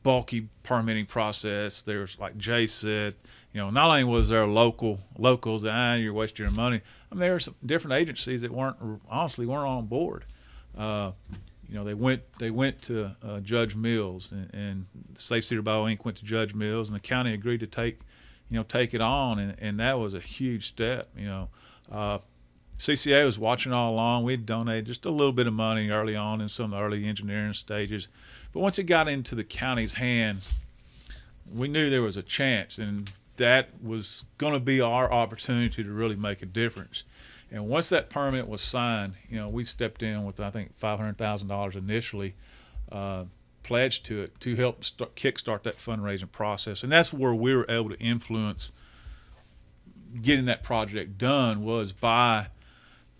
[0.02, 1.82] bulky permitting process.
[1.82, 3.14] There's like Jay said,
[3.52, 6.80] you know, not only was there local locals ah, you're wasting your money.
[7.10, 8.76] I mean, there were some different agencies that weren't
[9.08, 10.24] honestly weren't on board.
[10.76, 11.12] Uh,
[11.68, 15.84] you know, they went they went to uh, Judge Mills and, and Safe Cedar Bayou
[15.84, 16.04] Inc.
[16.04, 18.00] went to Judge Mills, and the county agreed to take,
[18.50, 21.08] you know, take it on, and, and that was a huge step.
[21.16, 21.48] You know,
[21.90, 22.18] uh,
[22.78, 24.24] CCA was watching all along.
[24.24, 27.06] We'd donated just a little bit of money early on in some of the early
[27.06, 28.08] engineering stages,
[28.52, 30.52] but once it got into the county's hands,
[31.50, 35.92] we knew there was a chance, and that was going to be our opportunity to
[35.92, 37.04] really make a difference.
[37.50, 40.98] And once that permit was signed, you know, we stepped in with I think five
[40.98, 42.34] hundred thousand dollars initially,
[42.90, 43.24] uh,
[43.62, 47.66] pledged to it to help start, kickstart that fundraising process, and that's where we were
[47.68, 48.72] able to influence
[50.20, 52.48] getting that project done was by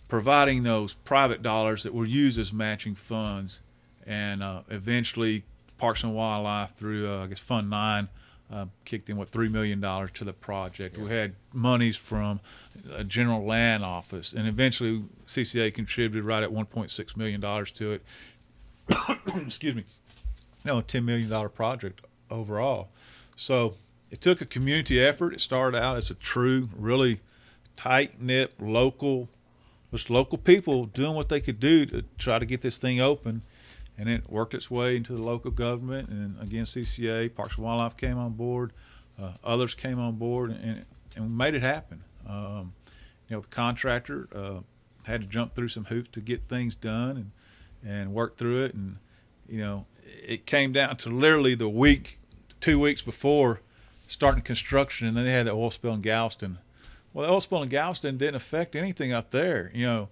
[0.07, 3.61] providing those private dollars that were used as matching funds,
[4.05, 5.43] and uh, eventually
[5.77, 8.09] Parks and Wildlife through uh, I guess Fund Nine
[8.53, 10.97] uh, kicked in what three million dollars to the project.
[10.97, 12.39] We had monies from
[12.93, 18.03] a general land office, and eventually CCA contributed right at 1.6 million dollars to it.
[19.35, 19.85] Excuse me,
[20.63, 22.89] no, a 10 million dollar project overall.
[23.35, 23.75] So
[24.11, 25.33] it took a community effort.
[25.33, 27.21] It started out as a true, really
[27.75, 29.29] tight knit local,
[29.91, 33.41] just local people doing what they could do to try to get this thing open
[33.97, 36.09] and it worked its way into the local government.
[36.09, 38.73] And again, CCA, Parks and Wildlife came on board,
[39.21, 40.85] uh, others came on board, and
[41.15, 42.03] and made it happen.
[42.27, 42.73] Um,
[43.29, 44.59] you know, the contractor uh,
[45.03, 47.31] had to jump through some hoops to get things done and
[47.85, 48.97] and work through it, and
[49.47, 49.85] you know,
[50.25, 52.19] it came down to literally the week,
[52.61, 53.61] two weeks before
[54.07, 56.59] starting construction, and then they had the oil spill in Galveston.
[57.13, 59.71] Well, the oil spill in Galveston didn't affect anything up there.
[59.73, 60.09] You know,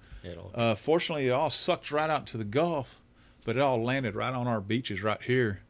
[0.53, 3.00] uh, fortunately, it all sucked right out into the Gulf,
[3.45, 5.61] but it all landed right on our beaches right here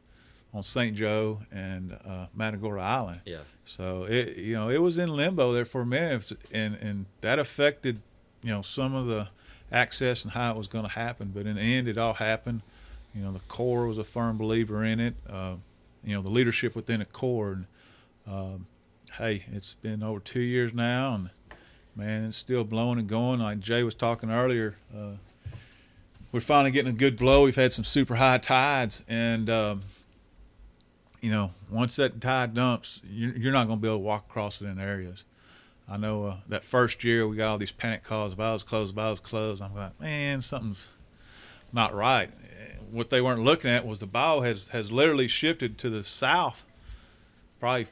[0.54, 0.96] on St.
[0.96, 3.22] Joe and uh, Matagorda Island.
[3.26, 3.40] yeah.
[3.64, 7.40] So it, you know, it was in limbo there for a minute, and and that
[7.40, 8.02] affected,
[8.44, 9.30] you know, some of the
[9.72, 11.32] access and how it was going to happen.
[11.34, 12.64] But in the end, it all happened.
[13.14, 15.16] You know, the Corps was a firm believer in it.
[15.30, 15.56] Uh,
[16.04, 17.52] you know, the leadership within the Corps.
[17.52, 17.66] And
[18.28, 18.68] um,
[19.18, 21.30] hey, it's been over two years now, and
[21.96, 23.40] man, it's still blowing and going.
[23.40, 25.14] Like Jay was talking earlier, uh,
[26.32, 27.44] we're finally getting a good blow.
[27.44, 29.82] We've had some super high tides, and um,
[31.20, 34.26] you know, once that tide dumps, you're, you're not going to be able to walk
[34.30, 35.24] across it in areas.
[35.90, 38.34] I know uh, that first year we got all these panic calls.
[38.34, 39.62] Valves closed, valves closed.
[39.62, 40.88] I'm like, man, something's
[41.74, 42.30] not right.
[42.90, 46.66] What they weren't looking at was the bow has has literally shifted to the south,
[47.60, 47.88] probably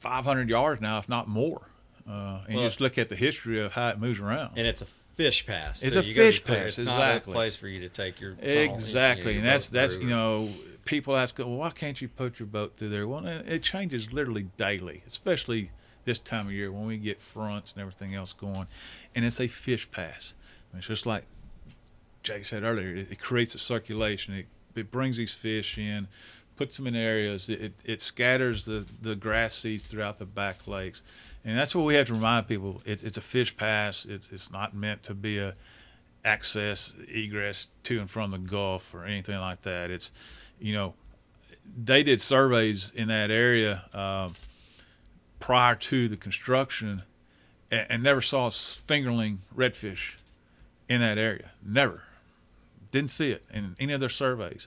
[0.00, 1.62] 500 yards now, if not more.
[2.08, 4.52] Uh, and you just look at the history of how it moves around.
[4.56, 4.86] And it's a
[5.18, 5.82] fish pass.
[5.82, 7.32] It's a fish pass, It's not exactly.
[7.32, 10.48] a place for you to take your Exactly, you and that's that's through you know
[10.84, 13.06] people ask, well, why can't you put your boat through there?
[13.06, 15.72] Well, it it changes literally daily, especially
[16.04, 18.68] this time of year when we get fronts and everything else going,
[19.14, 20.34] and it's a fish pass.
[20.70, 21.24] I mean, it's just like
[22.22, 24.34] Jay said earlier, it, it creates a circulation.
[24.34, 24.46] It
[24.76, 26.06] it brings these fish in,
[26.58, 27.48] puts them in areas.
[27.48, 31.00] It, it, scatters the, the grass seeds throughout the back lakes,
[31.44, 32.82] and that's what we have to remind people.
[32.84, 34.04] It, it's a fish pass.
[34.04, 35.54] It, it's not meant to be a
[36.24, 39.90] access egress to and from the Gulf or anything like that.
[39.90, 40.10] It's
[40.60, 40.94] you know
[41.82, 44.34] they did surveys in that area um,
[45.38, 47.02] prior to the construction
[47.70, 50.14] and, and never saw a fingerling redfish
[50.88, 51.50] in that area.
[51.64, 52.02] Never.
[52.90, 54.66] Didn't see it in any of their surveys.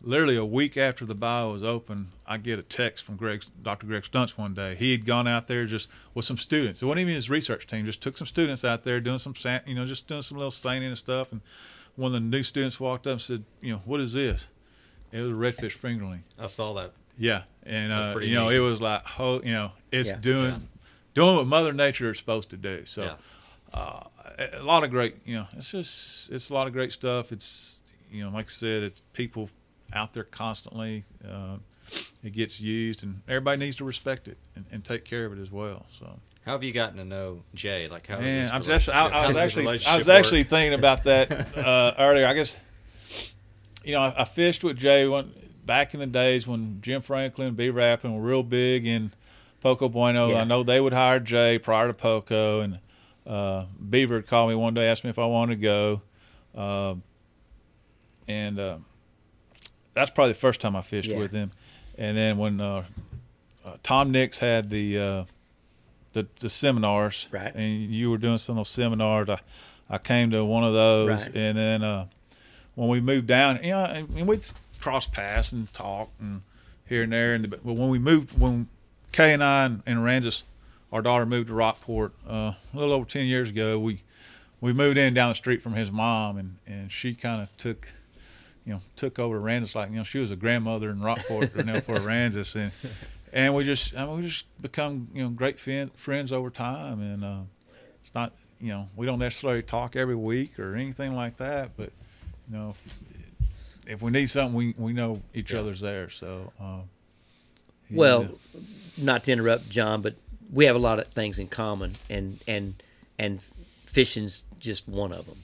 [0.00, 3.86] Literally a week after the bayou was open, I get a text from Greg, Dr.
[3.86, 4.76] Greg Stunz one day.
[4.76, 6.80] He had gone out there just with some students.
[6.82, 7.84] It wasn't even his research team.
[7.84, 10.52] Just took some students out there doing some, sa- you know, just doing some little
[10.52, 11.32] seining and stuff.
[11.32, 11.40] And
[11.96, 14.48] one of the new students walked up and said, you know, what is this?
[15.10, 16.20] It was a redfish fingerling.
[16.38, 16.92] I saw that.
[17.18, 18.56] Yeah, and That's uh, pretty you know, neat.
[18.58, 20.16] it was like, oh, you know, it's Yeah.
[20.20, 20.58] doing Yeah.
[21.14, 22.84] doing what Mother Nature is supposed to do.
[22.84, 23.14] So, Yeah.
[23.74, 24.04] uh,
[24.38, 27.32] a a lot of great, you know, it's just it's a lot of great stuff.
[27.32, 27.80] It's
[28.12, 29.50] you know, like I said, it's people
[29.92, 31.04] out there constantly.
[31.24, 31.56] Uh,
[32.22, 35.40] it gets used, and everybody needs to respect it and, and take care of it
[35.40, 35.86] as well.
[35.98, 36.18] So.
[36.44, 37.88] How have you gotten to know Jay?
[37.88, 38.18] Like, how?
[38.18, 42.26] Man, I'm just, I, I was actually, I was actually thinking about that uh, earlier.
[42.26, 42.58] I guess,
[43.84, 45.32] you know, I, I fished with Jay one,
[45.68, 47.68] back in the days when Jim Franklin, B.
[47.68, 49.12] Rappin were real big in
[49.60, 50.30] Poco Bueno.
[50.30, 50.40] Yeah.
[50.40, 52.78] I know they would hire Jay prior to Poco, and
[53.26, 56.02] uh, Beaver called me one day, asked me if I wanted to go,
[56.56, 56.94] uh,
[58.26, 58.78] and uh,
[59.98, 61.18] that's probably the first time I fished Yeah.
[61.18, 61.50] with him.
[61.96, 62.84] And then when uh,
[63.64, 65.24] uh, Tom Nix had the uh,
[66.12, 67.54] the, the seminars, Right.
[67.54, 69.38] and you were doing some of those seminars, I,
[69.90, 71.34] I came to one of those, Right.
[71.36, 72.06] and then uh,
[72.76, 74.46] when we moved down, you know, and, and we'd
[74.80, 76.42] cross paths and talk and
[76.88, 78.68] here and there, and but when we moved, when
[79.12, 80.42] Kay and I and, and Randus,
[80.92, 84.02] our daughter moved to Rockport uh, a little over ten years ago, we
[84.60, 87.88] we moved in down the street from his mom, and and she kind of took.
[88.68, 91.64] You know, took over Randus like you know she was a grandmother in Rockport, you
[91.64, 92.70] know, for Randus, and
[93.32, 97.00] and we just I mean, we just become you know great fin- friends over time,
[97.00, 97.40] and uh,
[98.02, 101.92] it's not you know we don't necessarily talk every week or anything like that, but
[102.50, 102.96] you know if,
[103.86, 105.60] if we need something, we we know each Yeah.
[105.60, 106.10] other's there.
[106.10, 106.90] So, um,
[107.90, 108.58] Well, uh,
[108.98, 110.14] not to interrupt John, but
[110.52, 112.74] we have a lot of things in common, and and
[113.18, 113.40] and
[113.86, 115.38] fishing's just one of them.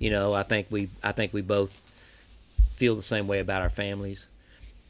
[0.00, 1.78] You know, I think we I think we both
[2.82, 4.26] feel the same way about our families.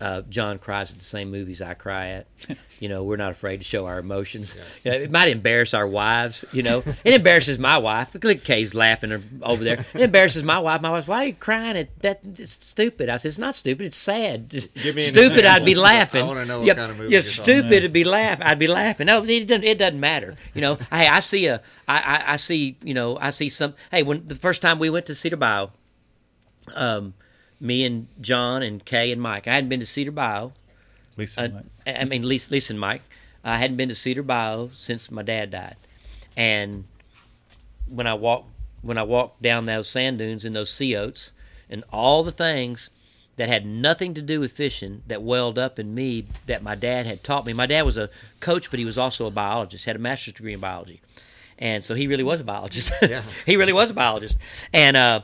[0.01, 2.26] Uh, John cries at the same movies I cry at.
[2.80, 4.57] You know, we're not afraid to show our emotions.
[4.82, 6.45] You know, it might embarrass our wives.
[6.51, 8.09] You know, it embarrasses my wife.
[8.20, 9.86] Look Kay's laughing over there.
[9.95, 10.80] It embarrasses my wife.
[10.80, 11.76] My wife's, why are you crying?
[11.76, 12.22] At that?
[12.24, 13.09] It's stupid.
[13.09, 13.86] I said, it's not stupid.
[13.86, 14.53] It's sad.
[14.53, 15.45] Stupid.
[15.45, 16.24] I'd be laughing.
[16.24, 17.72] I wanna know what Yeah, kind of movie yeah, you're stupid.
[17.72, 18.38] It'd be laugh.
[18.43, 19.07] I'd be laughing.
[19.07, 19.62] No, it doesn't.
[19.62, 20.34] It doesn't matter.
[20.55, 20.74] You know.
[20.90, 21.62] Hey, I see a.
[21.86, 22.78] I, I, I see.
[22.82, 23.16] You know.
[23.18, 23.74] I see some.
[23.93, 25.68] Hey, when the first time we went to Cedar Bayou,
[26.74, 27.14] um,
[27.62, 29.46] me and John and Kay and Mike.
[29.46, 30.50] I hadn't been to Cedar Bayou.
[31.16, 31.96] Lisa, Uh, Mike.
[31.98, 33.02] I mean, Lisa, Lisa and Mike.
[33.44, 35.76] I hadn't been to Cedar Bayou since my dad died,
[36.36, 36.84] and
[37.88, 38.48] when I walked
[38.82, 41.30] when I walked down those sand dunes and those sea oats
[41.70, 42.90] and all the things
[43.36, 47.06] that had nothing to do with fishing that welled up in me that my dad
[47.06, 47.52] had taught me.
[47.52, 48.10] My dad was a
[48.40, 51.00] coach, but he was also a biologist, had a master's degree in biology.
[51.58, 52.92] And so he really was a biologist.
[53.02, 53.22] Yeah.
[53.46, 54.36] he really was a biologist.
[54.72, 55.20] And uh,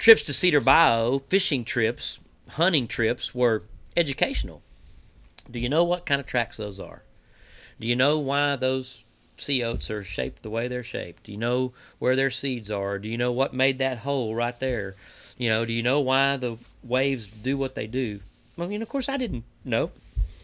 [0.00, 3.64] trips to Cedar Bayou, fishing trips, hunting trips were
[3.96, 4.62] educational.
[5.48, 7.02] Do you know what kind of tracks those are?
[7.78, 9.04] Do you know why those
[9.36, 11.24] sea oats are shaped the way they're shaped?
[11.24, 12.98] Do you know where their seeds are?
[12.98, 14.96] Do you know what made that hole right there?
[15.36, 18.20] You know, do you know why the waves do what they do?
[18.56, 19.90] Well, I mean, of course, I didn't know.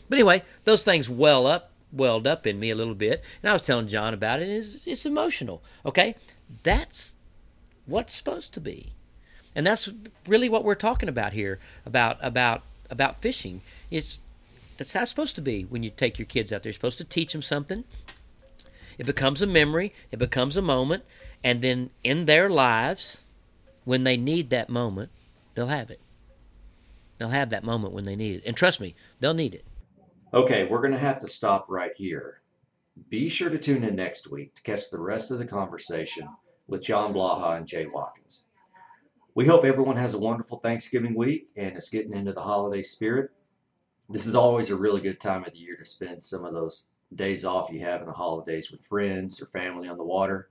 [0.08, 3.52] But anyway, those things well up, welled up in me a little bit, and I
[3.54, 4.48] was telling John about it.
[4.48, 5.62] It's, it's emotional.
[5.84, 6.14] Okay,
[6.62, 7.14] that's
[7.86, 8.92] what's supposed to be,
[9.56, 9.88] and that's
[10.28, 13.62] really what we're talking about here about about about fishing.
[13.90, 14.18] It's
[14.76, 16.70] that's how it's supposed to be when you take your kids out there.
[16.70, 17.84] You're supposed to teach them something.
[18.98, 19.94] It becomes a memory.
[20.12, 21.04] It becomes a moment,
[21.42, 23.22] and then in their lives,
[23.84, 25.10] when they need that moment,
[25.54, 26.00] they'll have it.
[27.18, 29.64] They'll have that moment when they need it, and trust me, they'll need it.
[30.34, 32.42] Okay, we're going to have to stop right here.
[33.08, 36.28] Be sure to tune in next week to catch the rest of the conversation
[36.66, 38.45] with John Blaha and Jay Watkins.
[39.36, 43.32] We hope everyone has a wonderful Thanksgiving week and is getting into the holiday spirit.
[44.08, 46.92] This is always a really good time of the year to spend some of those
[47.14, 50.48] days off you have in the holidays with friends or family on the water.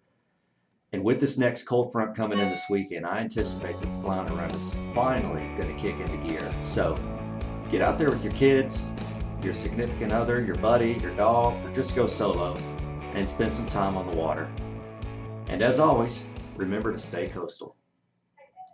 [0.94, 4.36] And with this next cold front coming in this weekend, I anticipate that the flounder
[4.36, 6.48] run is finally going to kick into gear.
[6.64, 6.96] So
[7.72, 8.88] get out there with your kids,
[9.42, 12.56] your significant other, your buddy, your dog, or just go solo
[13.16, 14.48] and spend some time on the water.
[15.48, 16.24] And as always,
[16.56, 17.76] remember to stay coastal.